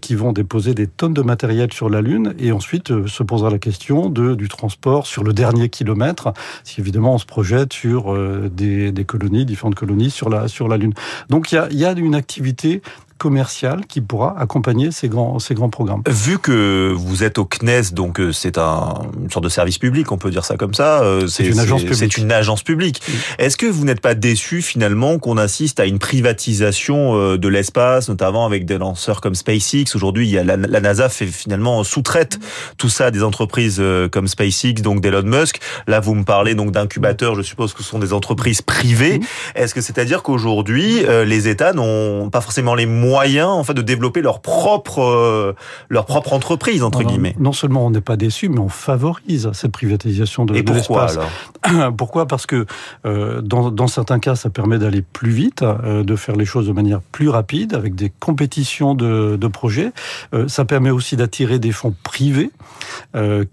qui 0.00 0.14
vont 0.14 0.32
déposer 0.32 0.74
des 0.74 0.86
tonnes 0.86 1.12
de 1.12 1.20
matériel 1.20 1.72
sur 1.72 1.90
la 1.90 2.00
Lune 2.00 2.34
et 2.38 2.50
ensuite 2.50 3.06
se 3.06 3.22
posera 3.22 3.50
la 3.50 3.58
question 3.58 4.08
du 4.08 4.48
transport 4.48 5.06
sur 5.06 5.22
le 5.22 5.32
dernier 5.32 5.68
kilomètre, 5.68 6.32
si 6.64 6.80
évidemment 6.80 7.14
on 7.14 7.18
se 7.18 7.26
projette 7.26 7.72
sur 7.72 8.16
des, 8.50 8.92
colonies, 9.06 9.44
différentes 9.44 9.74
colonies 9.74 10.10
sur 10.10 10.30
la, 10.30 10.48
sur 10.48 10.68
la 10.68 10.76
Lune. 10.76 10.94
Donc 11.28 11.52
il 11.52 11.78
y 11.78 11.84
a 11.84 11.92
une 11.92 12.14
activité 12.14 12.80
commercial 13.18 13.86
qui 13.86 14.00
pourra 14.00 14.38
accompagner 14.38 14.90
ces 14.90 15.08
grands, 15.08 15.38
ces 15.38 15.54
grands 15.54 15.68
programmes. 15.68 16.02
Vu 16.06 16.38
que 16.38 16.92
vous 16.94 17.24
êtes 17.24 17.38
au 17.38 17.44
CNES, 17.44 17.92
donc 17.92 18.20
euh, 18.20 18.32
c'est 18.32 18.58
un, 18.58 18.94
une 19.20 19.30
sorte 19.30 19.44
de 19.44 19.48
service 19.48 19.78
public, 19.78 20.12
on 20.12 20.18
peut 20.18 20.30
dire 20.30 20.44
ça 20.44 20.56
comme 20.56 20.74
ça. 20.74 21.02
Euh, 21.02 21.26
c'est 21.26 21.46
une 21.46 21.58
agence 21.58 21.82
publique. 21.82 21.98
C'est 21.98 22.18
une 22.18 22.32
agence 22.32 22.62
publique. 22.62 23.02
Est-ce 23.38 23.56
que 23.56 23.66
vous 23.66 23.84
n'êtes 23.84 24.00
pas 24.00 24.14
déçu 24.14 24.62
finalement 24.62 25.18
qu'on 25.18 25.38
assiste 25.38 25.80
à 25.80 25.86
une 25.86 25.98
privatisation 25.98 27.16
euh, 27.16 27.38
de 27.38 27.48
l'espace, 27.48 28.08
notamment 28.08 28.44
avec 28.44 28.66
des 28.66 28.78
lanceurs 28.78 29.20
comme 29.20 29.34
SpaceX? 29.34 29.94
Aujourd'hui, 29.94 30.28
il 30.28 30.32
y 30.32 30.38
a 30.38 30.44
la, 30.44 30.56
NASA 30.56 31.08
fait 31.08 31.26
finalement 31.26 31.82
sous-traite 31.84 32.38
tout 32.76 32.88
ça 32.88 33.06
à 33.06 33.10
des 33.10 33.22
entreprises 33.22 33.82
comme 34.12 34.28
SpaceX, 34.28 34.82
donc 34.82 35.00
d'Elon 35.00 35.22
Musk. 35.22 35.60
Là, 35.86 36.00
vous 36.00 36.14
me 36.14 36.24
parlez 36.24 36.54
donc 36.54 36.70
d'incubateurs, 36.70 37.34
je 37.34 37.42
suppose 37.42 37.72
que 37.72 37.82
ce 37.82 37.88
sont 37.88 37.98
des 37.98 38.12
entreprises 38.12 38.62
privées. 38.62 39.20
Est-ce 39.54 39.74
que 39.74 39.80
c'est-à-dire 39.80 40.22
qu'aujourd'hui, 40.22 41.04
les 41.24 41.48
États 41.48 41.72
n'ont 41.72 42.30
pas 42.30 42.40
forcément 42.40 42.74
les 42.74 42.86
moyens 42.86 43.05
moyens 43.06 43.48
en 43.48 43.64
fait 43.64 43.74
de 43.74 43.82
développer 43.82 44.22
leur 44.22 44.40
propre 44.40 45.02
euh, 45.02 45.54
leur 45.88 46.06
propre 46.06 46.32
entreprise 46.32 46.82
entre 46.82 47.02
guillemets. 47.02 47.34
Non 47.38 47.52
seulement 47.52 47.86
on 47.86 47.90
n'est 47.90 48.00
pas 48.00 48.16
déçu, 48.16 48.48
mais 48.48 48.58
on 48.58 48.68
favorise 48.68 49.50
cette 49.52 49.72
privatisation 49.72 50.44
de, 50.44 50.54
l'espace. 50.54 51.18
Pourquoi? 51.96 52.26
Parce 52.26 52.46
que 52.46 52.66
euh, 53.04 53.40
dans, 53.40 53.70
dans, 53.70 53.86
certains 53.86 54.18
cas, 54.18 54.34
ça 54.34 54.50
permet 54.50 54.78
d'aller 54.78 55.02
plus 55.02 55.30
vite, 55.30 55.62
euh, 55.62 56.02
de 56.02 56.16
faire 56.16 56.36
les 56.36 56.44
choses 56.44 56.66
de 56.66 56.72
manière 56.72 57.00
plus 57.00 57.28
rapide, 57.28 57.74
avec 57.74 57.94
des 57.94 58.10
compétitions 58.20 58.94
de, 58.94 59.36
de 59.36 59.46
projets. 59.46 59.92
Ça 60.48 60.64
permet 60.64 60.90
aussi 60.90 61.16
d'attirer 61.16 61.58
des 61.58 61.72
fonds 61.72 61.94
privés 62.02 62.50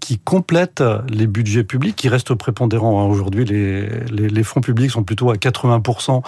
qui 0.00 0.18
complètent 0.18 0.84
les 1.08 1.26
budgets 1.26 1.64
publics, 1.64 1.96
qui 1.96 2.08
restent 2.08 2.34
prépondérants. 2.34 3.00
Hein. 3.00 3.06
Aujourd'hui, 3.06 3.44
les, 3.44 3.88
les, 4.10 4.28
les, 4.28 4.42
fonds 4.42 4.60
publics 4.60 4.90
sont 4.90 5.02
plutôt 5.02 5.30
à 5.30 5.34
80% 5.34 6.22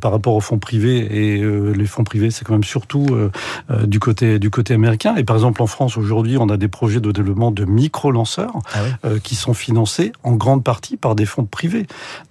par 0.00 0.12
rapport 0.12 0.34
aux 0.34 0.40
fonds 0.40 0.58
privés, 0.58 0.98
et 0.98 1.42
les 1.74 1.86
fonds 1.86 2.04
privés, 2.04 2.30
c'est 2.30 2.44
quand 2.44 2.52
même 2.52 2.57
surtout 2.64 3.06
euh, 3.10 3.30
euh, 3.70 3.86
du 3.86 4.00
côté 4.00 4.38
du 4.38 4.50
côté 4.50 4.74
américain. 4.74 5.16
Et 5.16 5.24
par 5.24 5.36
exemple 5.36 5.62
en 5.62 5.66
France 5.66 5.96
aujourd'hui, 5.96 6.36
on 6.38 6.48
a 6.48 6.56
des 6.56 6.68
projets 6.68 7.00
de 7.00 7.12
développement 7.12 7.50
de 7.50 7.64
micro-lanceurs 7.64 8.58
ah 8.72 8.78
euh, 9.04 9.18
qui 9.18 9.34
sont 9.34 9.54
financés 9.54 10.12
en 10.22 10.32
grande 10.32 10.64
partie 10.64 10.96
par 10.96 11.14
des 11.14 11.26
fonds 11.26 11.44
privés. 11.44 11.86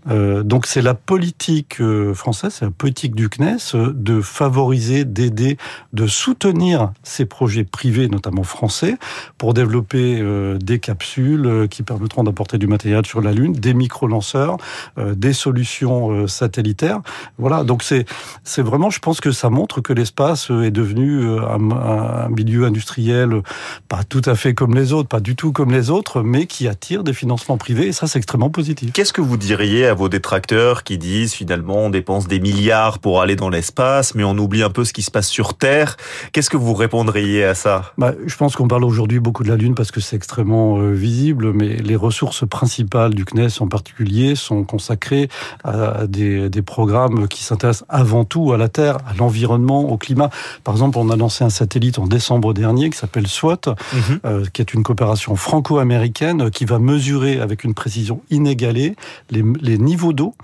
donc 0.07 0.65
c'est 0.65 0.81
la 0.81 0.93
politique 0.93 1.81
française, 2.13 2.55
c'est 2.59 2.65
la 2.65 2.71
politique 2.71 3.15
du 3.15 3.29
CNES 3.29 3.75
de 3.93 4.21
favoriser, 4.21 5.05
d'aider, 5.05 5.57
de 5.93 6.07
soutenir 6.07 6.91
ces 7.03 7.25
projets 7.25 7.63
privés, 7.63 8.07
notamment 8.07 8.43
français, 8.43 8.97
pour 9.37 9.53
développer 9.53 10.23
des 10.59 10.79
capsules 10.79 11.67
qui 11.69 11.83
permettront 11.83 12.23
d'apporter 12.23 12.57
du 12.57 12.67
matériel 12.67 13.05
sur 13.05 13.21
la 13.21 13.31
Lune, 13.31 13.53
des 13.53 13.73
micro-lanceurs, 13.73 14.57
des 14.97 15.33
solutions 15.33 16.27
satellitaires. 16.27 17.01
Voilà, 17.37 17.63
donc 17.63 17.83
c'est 17.83 18.05
c'est 18.43 18.61
vraiment, 18.61 18.89
je 18.89 18.99
pense 18.99 19.21
que 19.21 19.31
ça 19.31 19.49
montre 19.49 19.81
que 19.81 19.93
l'espace 19.93 20.16
est 20.19 20.71
devenu 20.71 21.21
euh, 21.21 21.41
un, 21.47 22.29
milieu 22.29 22.65
industriel 22.65 23.41
pas 23.87 24.03
tout 24.03 24.21
à 24.25 24.35
fait 24.35 24.53
comme 24.53 24.75
les 24.75 24.93
autres, 24.93 25.07
pas 25.07 25.19
du 25.19 25.35
tout 25.35 25.51
comme 25.51 25.71
les 25.71 25.89
autres, 25.89 26.21
mais 26.21 26.45
qui 26.45 26.67
attire 26.67 27.03
des 27.03 27.13
financements 27.13 27.57
privés 27.57 27.87
et 27.87 27.91
ça 27.91 28.07
c'est 28.07 28.17
extrêmement 28.17 28.49
positif. 28.49 28.91
Qu'est-ce 28.93 29.13
que 29.13 29.21
vous 29.21 29.37
diriez 29.37 29.85
à 29.85 29.93
vos 29.93 30.09
détracteurs 30.09 30.83
qui 30.83 30.97
disent 30.97 31.33
finalement 31.33 31.77
on 31.77 31.89
dépense 31.89 32.27
des 32.27 32.39
milliards 32.39 32.99
pour 32.99 33.21
aller 33.21 33.35
dans 33.35 33.49
l'espace, 33.49 34.15
mais 34.15 34.23
on 34.23 34.37
oublie 34.37 34.63
un 34.63 34.69
peu 34.69 34.85
ce 34.85 34.93
qui 34.93 35.03
se 35.03 35.11
passe 35.11 35.27
sur 35.27 35.53
Terre? 35.53 35.97
Qu'est-ce 36.31 36.49
que 36.49 36.57
vous 36.57 36.73
répondriez 36.73 37.43
à 37.43 37.55
ça? 37.55 37.93
Bah, 37.97 38.13
Je 38.25 38.35
pense 38.35 38.55
qu'on 38.55 38.67
parle 38.67 38.83
aujourd'hui 38.83 39.19
beaucoup 39.19 39.43
de 39.43 39.49
la 39.49 39.55
Lune 39.55 39.75
parce 39.75 39.91
que 39.91 40.01
c'est 40.01 40.15
extrêmement 40.15 40.77
euh, 40.77 40.91
visible, 40.91 41.53
mais 41.53 41.75
les 41.75 41.95
ressources 41.95 42.47
principales 42.47 43.13
du 43.13 43.25
CNES 43.25 43.59
en 43.59 43.67
particulier 43.67 44.35
sont 44.35 44.63
consacrées 44.63 45.29
à 45.63 46.07
des, 46.07 46.49
des 46.49 46.61
programmes 46.61 47.27
qui 47.27 47.43
s'intéressent 47.43 47.85
avant 47.89 48.25
tout 48.25 48.51
à 48.51 48.57
la 48.57 48.69
Terre, 48.69 48.97
à 49.07 49.13
l'environnement, 49.17 49.81
au 49.81 49.97
climat. 49.97 50.06
Par 50.15 50.73
exemple, 50.73 50.97
on 50.97 51.09
a 51.09 51.15
lancé 51.15 51.43
un 51.43 51.49
satellite 51.49 51.99
en 51.99 52.07
décembre 52.07 52.53
dernier 52.53 52.89
qui 52.89 52.97
s'appelle 52.97 53.27
SWOT, 53.27 53.61
mhm. 53.93 54.19
euh, 54.25 54.45
qui 54.53 54.61
est 54.61 54.73
une 54.73 54.83
coopération 54.83 55.35
franco-américaine 55.35 56.43
euh, 56.43 56.49
qui 56.49 56.65
va 56.65 56.79
mesurer 56.79 57.39
avec 57.39 57.63
une 57.63 57.73
précision 57.73 58.21
inégalée 58.29 58.95
les, 59.29 59.43
les 59.61 59.77
niveaux 59.77 60.13
d'eau, 60.13 60.35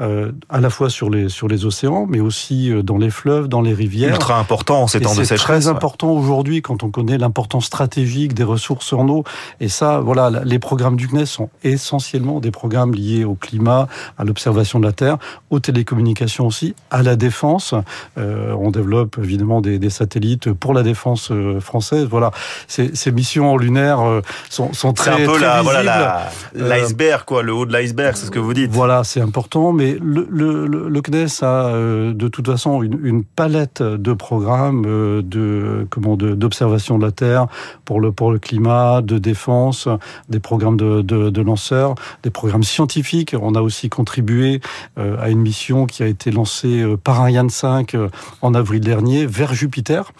euh, 0.00 0.32
à 0.48 0.60
la 0.60 0.70
fois 0.70 0.90
sur 0.90 1.10
les, 1.10 1.28
sur 1.28 1.48
les 1.48 1.64
océans, 1.64 2.06
mais 2.08 2.20
aussi 2.20 2.70
dans 2.82 2.98
les 2.98 3.10
fleuves, 3.10 3.48
dans 3.48 3.62
les 3.62 3.74
rivières. 3.74 4.14
Ultra 4.14 4.38
important 4.38 4.82
en 4.82 4.86
ces 4.86 5.00
temps 5.00 5.14
de 5.14 5.24
sécheresse. 5.24 5.40
Très 5.40 5.68
important 5.68 6.10
aujourd'hui 6.10 6.62
quand 6.62 6.82
on 6.82 6.90
connaît 6.90 7.18
l'importance 7.18 7.66
stratégique 7.66 8.34
des 8.34 8.44
ressources 8.44 8.92
en 8.92 9.08
eau. 9.08 9.24
Et 9.60 9.68
ça, 9.68 10.00
voilà, 10.00 10.30
les 10.44 10.58
programmes 10.58 10.96
du 10.96 11.08
CNES 11.08 11.26
sont 11.26 11.50
essentiellement 11.64 12.40
des 12.40 12.50
programmes 12.50 12.94
liés 12.94 13.24
au 13.24 13.34
climat, 13.34 13.88
à 14.18 14.24
l'observation 14.24 14.78
de 14.78 14.86
la 14.86 14.92
Terre, 14.92 15.18
aux 15.50 15.60
télécommunications 15.60 16.46
aussi, 16.46 16.74
à 16.90 17.02
la 17.02 17.16
défense. 17.16 17.74
Euh, 18.18 18.52
on 18.58 18.70
développe 18.70 19.07
évidemment 19.22 19.60
des, 19.60 19.78
des, 19.78 19.90
satellites 19.90 20.52
pour 20.52 20.74
la 20.74 20.82
défense 20.82 21.30
euh, 21.30 21.60
française. 21.60 22.06
Voilà, 22.10 22.30
ces, 22.66 22.94
ces 22.94 23.12
missions 23.12 23.56
lunaires 23.56 24.00
euh, 24.00 24.20
sont, 24.50 24.72
sont 24.72 24.92
très 24.92 25.10
un 25.10 25.26
peu 25.26 25.38
la, 25.38 25.62
voilà 25.62 26.30
euh, 26.56 26.68
l'iceberg 26.68 27.24
quoi, 27.24 27.42
le 27.42 27.52
haut 27.52 27.66
de 27.66 27.72
l'iceberg, 27.72 28.16
c'est 28.16 28.26
ce 28.26 28.30
que 28.30 28.38
vous 28.38 28.54
dites. 28.54 28.70
Voilà, 28.70 29.04
c'est 29.04 29.20
important, 29.20 29.72
mais 29.72 29.96
le, 30.00 30.26
le, 30.30 30.66
le 30.66 31.02
CNES 31.02 31.42
a 31.42 31.72
de 32.12 32.28
toute 32.28 32.46
façon 32.46 32.82
une, 32.82 32.98
une 33.02 33.24
palette 33.24 33.82
de 33.82 34.12
programmes 34.12 34.82
de 35.22 35.86
comment 35.90 36.16
d'observation 36.16 36.98
de, 36.98 37.04
la 37.04 37.12
Terre 37.12 37.46
pour 37.84 38.00
le 38.00 38.12
pour 38.12 38.32
le 38.32 38.38
climat, 38.38 39.00
de 39.02 39.18
défense, 39.18 39.88
des 40.28 40.40
programmes 40.40 40.76
de, 40.76 41.02
de, 41.02 41.30
de 41.30 41.42
lanceurs, 41.42 41.94
des 42.22 42.30
programmes 42.30 42.62
scientifiques. 42.62 43.34
On 43.40 43.54
a 43.54 43.60
aussi 43.60 43.88
contribué 43.88 44.60
à 44.96 45.30
une 45.30 45.40
mission 45.40 45.86
qui 45.86 46.02
a 46.02 46.06
été 46.06 46.30
lancée 46.30 46.84
par 47.04 47.20
Ariane 47.20 47.50
5 47.50 47.96
en 48.42 48.54
avril 48.54 48.80
dernier 48.80 48.97
vers 49.26 49.54
Jupiter, 49.54 50.12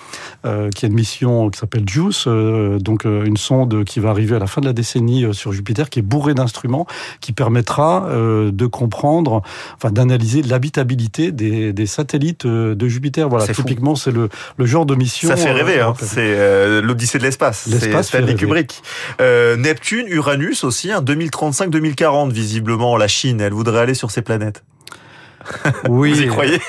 euh, 0.45 0.71
qui 0.71 0.85
a 0.85 0.89
une 0.89 0.95
mission 0.95 1.51
qui 1.51 1.59
s'appelle 1.59 1.89
JUICE, 1.89 2.25
euh, 2.27 2.79
donc 2.79 3.07
euh, 3.07 3.25
une 3.25 3.37
sonde 3.37 3.85
qui 3.85 4.01
va 4.01 4.11
arriver 4.11 4.37
à 4.37 4.39
la 4.39 4.47
fin 4.47 4.61
de 4.61 4.67
la 4.67 4.73
décennie 4.73 5.27
sur 5.35 5.53
Jupiter, 5.53 5.91
qui 5.91 5.99
est 5.99 6.03
bourrée 6.03 6.35
d'instruments, 6.35 6.87
qui 7.21 7.33
permettra 7.33 8.09
de 8.09 8.67
comprendre, 8.67 9.43
enfin 9.77 9.91
d'analyser 9.91 10.43
l'habitabilité 10.43 11.33
des, 11.33 11.73
des, 11.73 11.87
satellites 11.87 12.47
de 12.47 12.89
Jupiter. 12.89 13.29
Voilà, 13.29 13.47
typiquement 13.49 13.95
c'est 13.95 14.11
le, 14.11 14.29
le, 14.57 14.67
genre 14.67 14.87
de 14.87 14.95
mission. 14.95 15.29
Ça 15.29 15.37
fait 15.37 15.53
rêver, 15.53 15.81
hein. 15.81 15.95
c'est 16.01 16.81
l'Odyssée 16.81 17.19
de 17.19 17.25
l'espace. 17.25 17.67
L'espace, 17.67 18.09
Stanley 18.09 18.35
Kubrick. 18.35 18.83
Neptune, 19.21 20.07
Uranus 20.09 20.65
aussi, 20.65 20.93
hein, 20.93 21.03
2035-2040 21.03 22.31
visiblement. 22.33 22.97
La 22.97 23.09
Chine, 23.09 23.41
elle 23.41 23.53
voudrait 23.53 23.81
aller 23.81 23.95
sur 23.95 24.11
ces 24.11 24.23
planètes. 24.23 24.63
Oui. 25.89 26.13
Vous 26.13 26.23
y 26.23 26.27
croyez? 26.27 26.61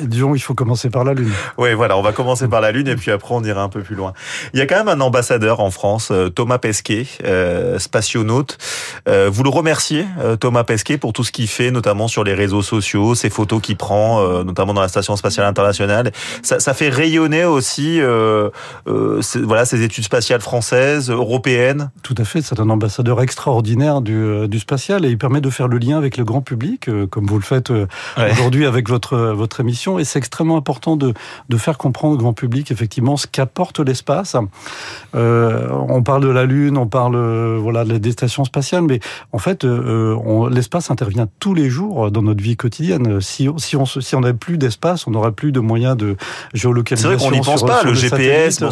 Disons, 0.00 0.34
il 0.34 0.40
faut 0.40 0.54
commencer 0.54 0.90
par 0.90 1.04
la 1.04 1.14
Lune. 1.14 1.32
Oui, 1.58 1.72
voilà, 1.74 1.96
on 1.96 2.02
va 2.02 2.12
commencer 2.12 2.48
par 2.48 2.60
la 2.60 2.72
Lune 2.72 2.88
et 2.88 2.96
puis 2.96 3.10
après 3.10 3.34
on 3.34 3.42
ira 3.44 3.62
un 3.62 3.68
peu 3.68 3.80
plus 3.80 3.94
loin. 3.94 4.12
Il 4.52 4.58
y 4.58 4.62
a 4.62 4.66
quand 4.66 4.76
même 4.76 4.88
un 4.88 5.00
ambassadeur 5.00 5.60
en 5.60 5.70
France, 5.70 6.08
euh, 6.10 6.28
Thomas 6.28 6.58
Pesquet, 6.58 7.06
euh, 7.24 7.78
spationaute. 7.78 8.58
Euh, 9.08 9.28
vous 9.32 9.42
le 9.42 9.50
remerciez, 9.50 10.06
euh, 10.20 10.36
Thomas 10.36 10.64
Pesquet, 10.64 10.98
pour 10.98 11.12
tout 11.12 11.24
ce 11.24 11.32
qu'il 11.32 11.48
fait, 11.48 11.70
notamment 11.70 12.08
sur 12.08 12.24
les 12.24 12.34
réseaux 12.34 12.62
sociaux, 12.62 13.14
ses 13.14 13.30
photos 13.30 13.60
qu'il 13.60 13.76
prend, 13.76 14.20
euh, 14.20 14.44
notamment 14.44 14.74
dans 14.74 14.80
la 14.80 14.88
Station 14.88 15.16
spatiale 15.16 15.46
internationale. 15.46 16.12
Ça, 16.42 16.58
ça 16.60 16.74
fait 16.74 16.88
rayonner 16.88 17.44
aussi, 17.44 18.00
voilà, 18.84 19.64
ces 19.64 19.82
études 19.82 20.04
spatiales 20.04 20.40
françaises, 20.40 21.10
européennes. 21.10 21.90
Tout 22.02 22.14
à 22.18 22.24
fait, 22.24 22.42
c'est 22.42 22.60
un 22.60 22.70
ambassadeur 22.70 23.22
extraordinaire 23.22 24.00
du, 24.00 24.48
du 24.48 24.58
spatial 24.58 25.04
et 25.04 25.10
il 25.10 25.18
permet 25.18 25.40
de 25.40 25.50
faire 25.50 25.68
le 25.68 25.78
lien 25.78 25.98
avec 25.98 26.16
le 26.16 26.24
grand 26.24 26.40
public, 26.40 26.88
comme 27.10 27.26
vous 27.26 27.38
le 27.38 27.44
faites 27.44 27.72
aujourd'hui 28.16 28.66
avec 28.66 28.88
votre 28.88 29.16
votre 29.16 29.60
émission, 29.60 29.98
et 29.98 30.04
c'est 30.04 30.18
extrêmement 30.18 30.56
important 30.56 30.96
de 30.96 31.14
de 31.48 31.56
faire 31.56 31.78
comprendre 31.78 32.14
au 32.14 32.18
grand 32.18 32.32
public 32.32 32.70
effectivement 32.70 33.16
ce 33.16 33.26
qu'apporte 33.26 33.80
l'espace. 33.80 34.36
Euh, 35.14 35.68
on 35.88 36.02
parle 36.02 36.22
de 36.22 36.28
la 36.28 36.44
Lune, 36.44 36.76
on 36.76 36.86
parle 36.86 37.16
voilà 37.58 37.84
des 37.84 38.12
stations 38.12 38.44
spatiales, 38.44 38.82
mais 38.82 39.00
en 39.32 39.38
fait, 39.38 39.64
l'espace 39.64 40.90
intervient 40.90 41.28
tous 41.40 41.54
les 41.54 41.70
jours 41.70 42.10
dans 42.10 42.22
notre 42.22 42.42
vie 42.42 42.56
quotidienne. 42.56 43.20
Si 43.20 43.48
si 43.56 43.76
on 43.76 43.86
si 43.86 44.14
on 44.14 44.20
n'avait 44.20 44.34
plus 44.34 44.58
d'espace, 44.58 45.06
on 45.06 45.10
n'aurait 45.10 45.32
plus 45.32 45.52
de 45.52 45.60
moyens 45.60 45.96
de 45.96 46.16
géolocalisation. 46.54 47.10
C'est 47.10 47.16
vrai 47.16 47.30
qu'on 47.30 47.36
n'y 47.36 47.44
pense 47.44 47.64
pas. 47.64 47.82
Le 47.82 47.94
GPS, 47.94 48.62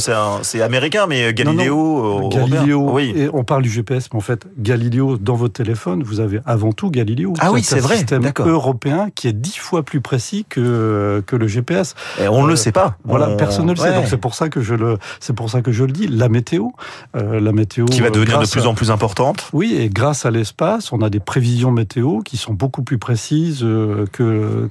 c'est 0.43 0.61
américain, 0.61 1.07
mais 1.07 1.33
Galiléo, 1.35 2.29
Galiléo. 2.29 2.91
Oui. 2.93 3.13
Et 3.17 3.29
on 3.33 3.45
parle 3.45 3.63
du 3.63 3.71
GPS, 3.71 4.09
mais 4.13 4.19
en 4.19 4.23
fait, 4.23 4.47
Galiléo 4.59 5.17
dans 5.19 5.35
votre 5.35 5.55
téléphone, 5.55 6.03
vous 6.03 6.21
avez 6.21 6.41
avant 6.47 6.73
tout 6.73 6.91
Galiléo. 6.91 7.35
Ah 7.39 7.53
oui, 7.53 7.63
c'est 7.63 7.81
vrai. 7.81 7.95
Un 7.95 7.99
système 7.99 8.33
européen 8.45 9.09
qui 9.15 9.24
est 9.29 9.33
dix 9.33 9.57
fois 9.57 9.83
plus 9.83 10.01
précis 10.01 10.47
que 10.49 11.23
que 11.27 11.37
le 11.37 11.47
GPS. 11.47 11.95
Et 12.21 12.29
on 12.29 12.43
ne 12.43 12.49
le 12.49 12.55
euh, 12.55 12.57
sait 12.57 12.73
pas. 12.73 12.97
Voilà, 13.05 13.29
personne 13.37 13.67
ne 13.67 13.73
le 13.73 13.77
sait. 13.77 13.95
Donc 13.95 14.07
c'est 14.09 14.19
pour 14.19 14.35
ça 14.35 14.49
que 14.49 14.61
je 14.61 14.75
le, 14.75 14.99
c'est 15.21 15.35
pour 15.35 15.51
ça 15.51 15.63
que 15.63 15.73
je 15.73 15.85
le 15.85 15.93
dis. 15.93 16.07
La 16.07 16.29
météo, 16.29 16.69
euh, 17.17 17.41
la 17.41 17.53
météo 17.53 17.87
qui 17.87 18.01
va 18.01 18.11
devenir 18.11 18.39
de 18.39 18.47
plus 18.47 18.67
en 18.67 18.75
plus 18.75 18.91
importante. 18.91 19.49
Oui, 19.53 19.75
et 19.75 19.89
grâce 19.89 20.27
à 20.27 20.31
l'espace, 20.31 20.93
on 20.93 21.01
a 21.03 21.11
des 21.11 21.21
prévisions 21.21 21.71
météo 21.71 22.21
qui 22.21 22.37
sont 22.37 22.53
beaucoup 22.53 22.83
plus 22.83 22.99
précises 22.99 23.63
euh, 23.63 24.07
que 24.13 24.69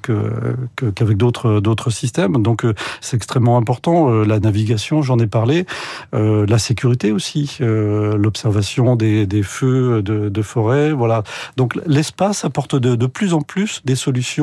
qu'avec 0.95 1.17
d'autres 1.17 1.59
d'autres 1.59 1.89
systèmes. 1.89 2.41
Donc 2.41 2.65
c'est 3.01 3.17
extrêmement 3.17 3.57
important. 3.57 4.09
La 4.23 4.39
navigation, 4.39 5.01
j'en 5.01 5.17
ai 5.19 5.27
parlé. 5.27 5.65
La 6.13 6.57
sécurité 6.57 7.11
aussi, 7.11 7.57
l'observation 7.59 8.95
des, 8.95 9.25
des 9.25 9.43
feux 9.43 10.01
de, 10.01 10.29
de 10.29 10.41
forêt. 10.41 10.91
Voilà. 10.91 11.23
Donc 11.57 11.75
l'espace 11.85 12.45
apporte 12.45 12.75
de, 12.75 12.95
de 12.95 13.05
plus 13.05 13.33
en 13.33 13.41
plus 13.41 13.81
des 13.85 13.95
solutions 13.95 14.42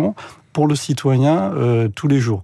pour 0.52 0.66
le 0.66 0.74
citoyen 0.74 1.52
euh, 1.54 1.88
tous 1.88 2.08
les 2.08 2.18
jours. 2.18 2.42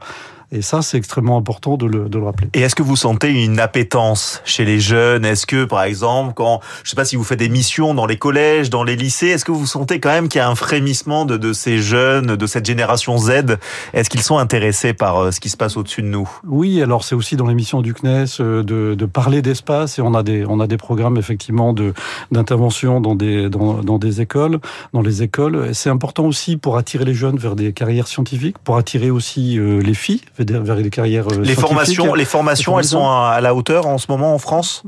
Et 0.52 0.62
ça, 0.62 0.80
c'est 0.82 0.96
extrêmement 0.96 1.36
important 1.36 1.76
de 1.76 1.86
le, 1.86 2.08
de 2.08 2.18
le 2.18 2.24
rappeler. 2.24 2.48
Et 2.54 2.60
est-ce 2.60 2.74
que 2.74 2.82
vous 2.82 2.96
sentez 2.96 3.44
une 3.44 3.58
appétence 3.58 4.42
chez 4.44 4.64
les 4.64 4.78
jeunes? 4.78 5.24
Est-ce 5.24 5.46
que, 5.46 5.64
par 5.64 5.82
exemple, 5.82 6.34
quand, 6.34 6.60
je 6.84 6.90
sais 6.90 6.96
pas 6.96 7.04
si 7.04 7.16
vous 7.16 7.24
faites 7.24 7.38
des 7.38 7.48
missions 7.48 7.94
dans 7.94 8.06
les 8.06 8.16
collèges, 8.16 8.70
dans 8.70 8.84
les 8.84 8.94
lycées, 8.96 9.26
est-ce 9.28 9.44
que 9.44 9.52
vous 9.52 9.66
sentez 9.66 9.98
quand 9.98 10.10
même 10.10 10.28
qu'il 10.28 10.38
y 10.38 10.42
a 10.42 10.48
un 10.48 10.54
frémissement 10.54 11.24
de, 11.24 11.36
de 11.36 11.52
ces 11.52 11.78
jeunes, 11.78 12.36
de 12.36 12.46
cette 12.46 12.64
génération 12.64 13.18
Z? 13.18 13.58
Est-ce 13.92 14.08
qu'ils 14.08 14.22
sont 14.22 14.38
intéressés 14.38 14.92
par 14.92 15.18
euh, 15.18 15.30
ce 15.32 15.40
qui 15.40 15.48
se 15.48 15.56
passe 15.56 15.76
au-dessus 15.76 16.02
de 16.02 16.08
nous? 16.08 16.28
Oui, 16.46 16.80
alors 16.80 17.02
c'est 17.02 17.14
aussi 17.14 17.36
dans 17.36 17.46
l'émission 17.46 17.82
du 17.82 17.92
CNES 17.92 18.26
euh, 18.40 18.62
de, 18.62 18.94
de 18.94 19.06
parler 19.06 19.42
d'espace 19.42 19.98
et 19.98 20.02
on 20.02 20.14
a 20.14 20.22
des, 20.22 20.44
on 20.46 20.60
a 20.60 20.66
des 20.66 20.76
programmes 20.76 21.16
effectivement 21.16 21.72
de 21.72 21.92
d'intervention 22.30 23.00
dans 23.00 23.14
des, 23.14 23.48
dans, 23.48 23.82
dans 23.82 23.98
des 23.98 24.20
écoles, 24.20 24.58
dans 24.92 25.02
les 25.02 25.22
écoles. 25.22 25.74
C'est 25.74 25.90
important 25.90 26.24
aussi 26.24 26.56
pour 26.56 26.76
attirer 26.76 27.04
les 27.04 27.14
jeunes 27.14 27.36
vers 27.36 27.56
des 27.56 27.72
carrières 27.72 28.06
scientifiques, 28.06 28.58
pour 28.58 28.76
attirer 28.76 29.10
aussi 29.10 29.58
euh, 29.58 29.80
les 29.80 29.94
filles 29.94 30.20
vers 30.38 30.76
les 30.76 30.90
carrières 30.90 31.28
les 31.28 31.54
formations, 31.54 32.14
les 32.14 32.24
formations, 32.24 32.78
elles 32.78 32.84
sont 32.84 33.08
à 33.08 33.40
la 33.40 33.54
hauteur 33.54 33.86
en 33.86 33.98
ce 33.98 34.06
moment 34.08 34.34
en 34.34 34.38
France? 34.38 34.82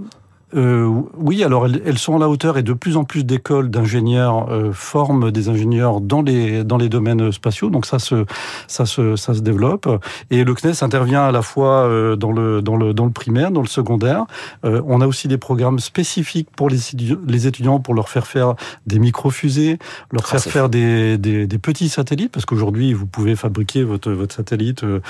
Euh, 0.55 0.89
oui, 1.17 1.45
alors 1.45 1.67
elles, 1.67 1.99
sont 1.99 2.17
à 2.17 2.19
la 2.19 2.29
hauteur 2.29 2.57
et 2.57 2.63
de 2.63 2.73
plus 2.73 2.97
en 2.97 3.05
plus 3.05 3.25
d'écoles 3.25 3.71
d'ingénieurs 3.71 4.51
euh, 4.51 4.73
forment 4.73 5.31
des 5.31 5.51
ingénieurs 5.51 6.01
dans 6.01 6.23
les 6.23 6.65
dans 6.65 6.79
les 6.79 6.89
domaines 6.89 7.33
spatiaux. 7.33 7.69
Donc 7.69 7.85
ça 7.85 7.99
se 7.99 8.25
ça 8.67 8.87
se 8.87 9.17
ça 9.17 9.35
se 9.35 9.41
développe 9.41 9.89
et 10.31 10.45
le 10.45 10.55
CNES 10.55 10.83
intervient 10.83 11.25
à 11.25 11.33
la 11.33 11.43
fois 11.43 11.85
euh, 11.85 12.17
dans 12.17 12.33
le 12.33 12.63
dans 12.63 12.77
le 12.77 12.95
dans 12.95 13.05
le 13.05 13.11
primaire, 13.11 13.51
dans 13.51 13.61
le 13.61 13.69
secondaire. 13.69 14.25
Euh, 14.65 14.81
on 14.87 15.03
a 15.03 15.07
aussi 15.07 15.29
des 15.29 15.37
programmes 15.37 15.81
spécifiques 15.81 16.49
pour 16.57 16.71
les 16.71 16.79
les 17.27 17.47
étudiants 17.47 17.79
pour 17.79 17.93
leur 17.93 18.09
faire 18.09 18.27
faire 18.27 18.55
des 18.87 18.99
microfusées, 18.99 19.79
leur 20.13 20.23
ah, 20.25 20.39
faire 20.39 20.53
faire 20.53 20.69
des, 20.71 21.19
des, 21.19 21.47
des 21.47 21.59
petits 21.59 21.91
satellites 21.91 22.33
parce 22.33 22.47
qu'aujourd'hui 22.47 22.95
vous 22.95 23.07
pouvez 23.07 23.37
fabriquer 23.37 23.83
votre 23.85 24.13
votre 24.13 24.35
satellite 24.35 24.83
euh, 24.83 25.01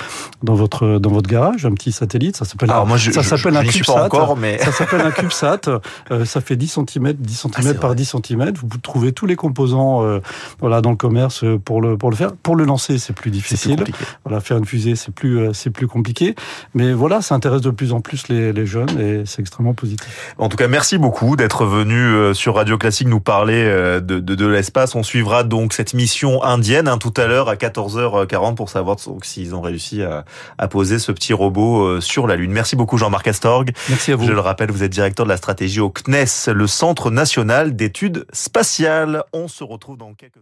dans 0.42 0.54
votre 0.54 0.98
dans 0.98 1.10
votre 1.10 1.28
garage, 1.28 1.64
un 1.64 1.74
petit 1.74 1.92
satellite. 1.92 2.36
Ça 2.36 2.44
s'appelle 2.44 2.70
ça 3.12 3.22
s'appelle 3.22 3.56
un 3.56 3.64
CubeSat. 3.64 4.06
Encore, 4.06 4.36
mais 4.36 4.58
ça 4.58 4.72
s'appelle 4.72 5.02
un 5.02 5.10
CubeSat. 5.28 5.68
Euh, 6.10 6.24
ça 6.24 6.40
fait 6.40 6.56
10 6.56 6.68
cm, 6.68 7.12
10 7.12 7.46
cm 7.52 7.74
par 7.74 7.94
10 7.94 8.16
cm. 8.16 8.52
Vous 8.54 8.78
trouvez 8.78 9.12
tous 9.12 9.26
les 9.26 9.36
composants 9.36 10.04
euh, 10.04 10.20
voilà, 10.60 10.80
dans 10.80 10.90
le 10.90 10.96
commerce 10.96 11.44
euh, 11.44 11.58
pour 11.58 11.80
le, 11.80 11.96
pour 11.96 12.10
le 12.10 12.16
faire. 12.16 12.32
Pour 12.32 12.56
le 12.56 12.64
lancer, 12.64 12.98
c'est 12.98 13.12
plus 13.12 13.30
difficile. 13.30 13.84
voilà, 14.24 14.40
faire 14.40 14.56
une 14.56 14.64
fusée, 14.64 14.96
c'est 14.96 15.12
plus, 15.12 15.54
c'est 15.54 15.70
plus 15.70 15.86
compliqué. 15.86 16.34
Mais 16.74 16.92
voilà, 16.92 17.22
ça 17.22 17.34
intéresse 17.34 17.60
de 17.60 17.70
plus 17.70 17.92
en 17.92 18.00
plus 18.00 18.28
les, 18.28 18.52
les 18.52 18.66
jeunes 18.66 19.00
et 19.00 19.22
c'est 19.26 19.40
extrêmement 19.40 19.74
positif. 19.74 20.34
En 20.38 20.48
tout 20.48 20.56
cas, 20.56 20.68
merci 20.68 20.98
beaucoup 20.98 21.36
d'être 21.36 21.64
venu 21.64 22.34
sur 22.34 22.56
Radio 22.56 22.78
Classique 22.78 23.08
nous 23.08 23.20
parler 23.20 23.64
de, 23.64 24.00
de, 24.00 24.34
de 24.34 24.46
l'espace. 24.46 24.94
On 24.94 25.02
suivra 25.02 25.44
donc 25.44 25.72
cette 25.72 25.94
mission 25.94 26.42
indienne 26.42 26.88
hein, 26.88 26.98
tout 26.98 27.14
à 27.16 27.26
l'heure 27.26 27.48
à 27.48 27.54
14h40 27.54 28.54
pour 28.54 28.68
savoir 28.68 28.96
s'ils 29.22 29.54
ont 29.54 29.60
réussi 29.60 30.02
à, 30.02 30.24
à, 30.58 30.68
poser 30.68 30.98
ce 30.98 31.12
petit 31.12 31.32
robot 31.32 32.00
sur 32.00 32.26
la 32.26 32.36
Lune. 32.36 32.52
Merci 32.52 32.76
beaucoup 32.76 32.98
Jean-Marc 32.98 33.28
Astorg. 33.28 33.70
Merci 33.88 34.12
à 34.12 34.16
vous. 34.16 34.26
Je 34.26 34.32
le 34.32 34.40
rappelle, 34.40 34.70
vous 34.70 34.82
êtes 34.82 34.92
de 35.24 35.28
la 35.28 35.36
stratégie 35.36 35.80
au 35.80 35.90
CNES, 35.90 36.52
le 36.52 36.66
Centre 36.66 37.10
national 37.10 37.76
d'études 37.76 38.26
spatiales. 38.32 39.22
On 39.32 39.48
se 39.48 39.64
retrouve 39.64 39.96
dans 39.96 40.14
quelques 40.14 40.38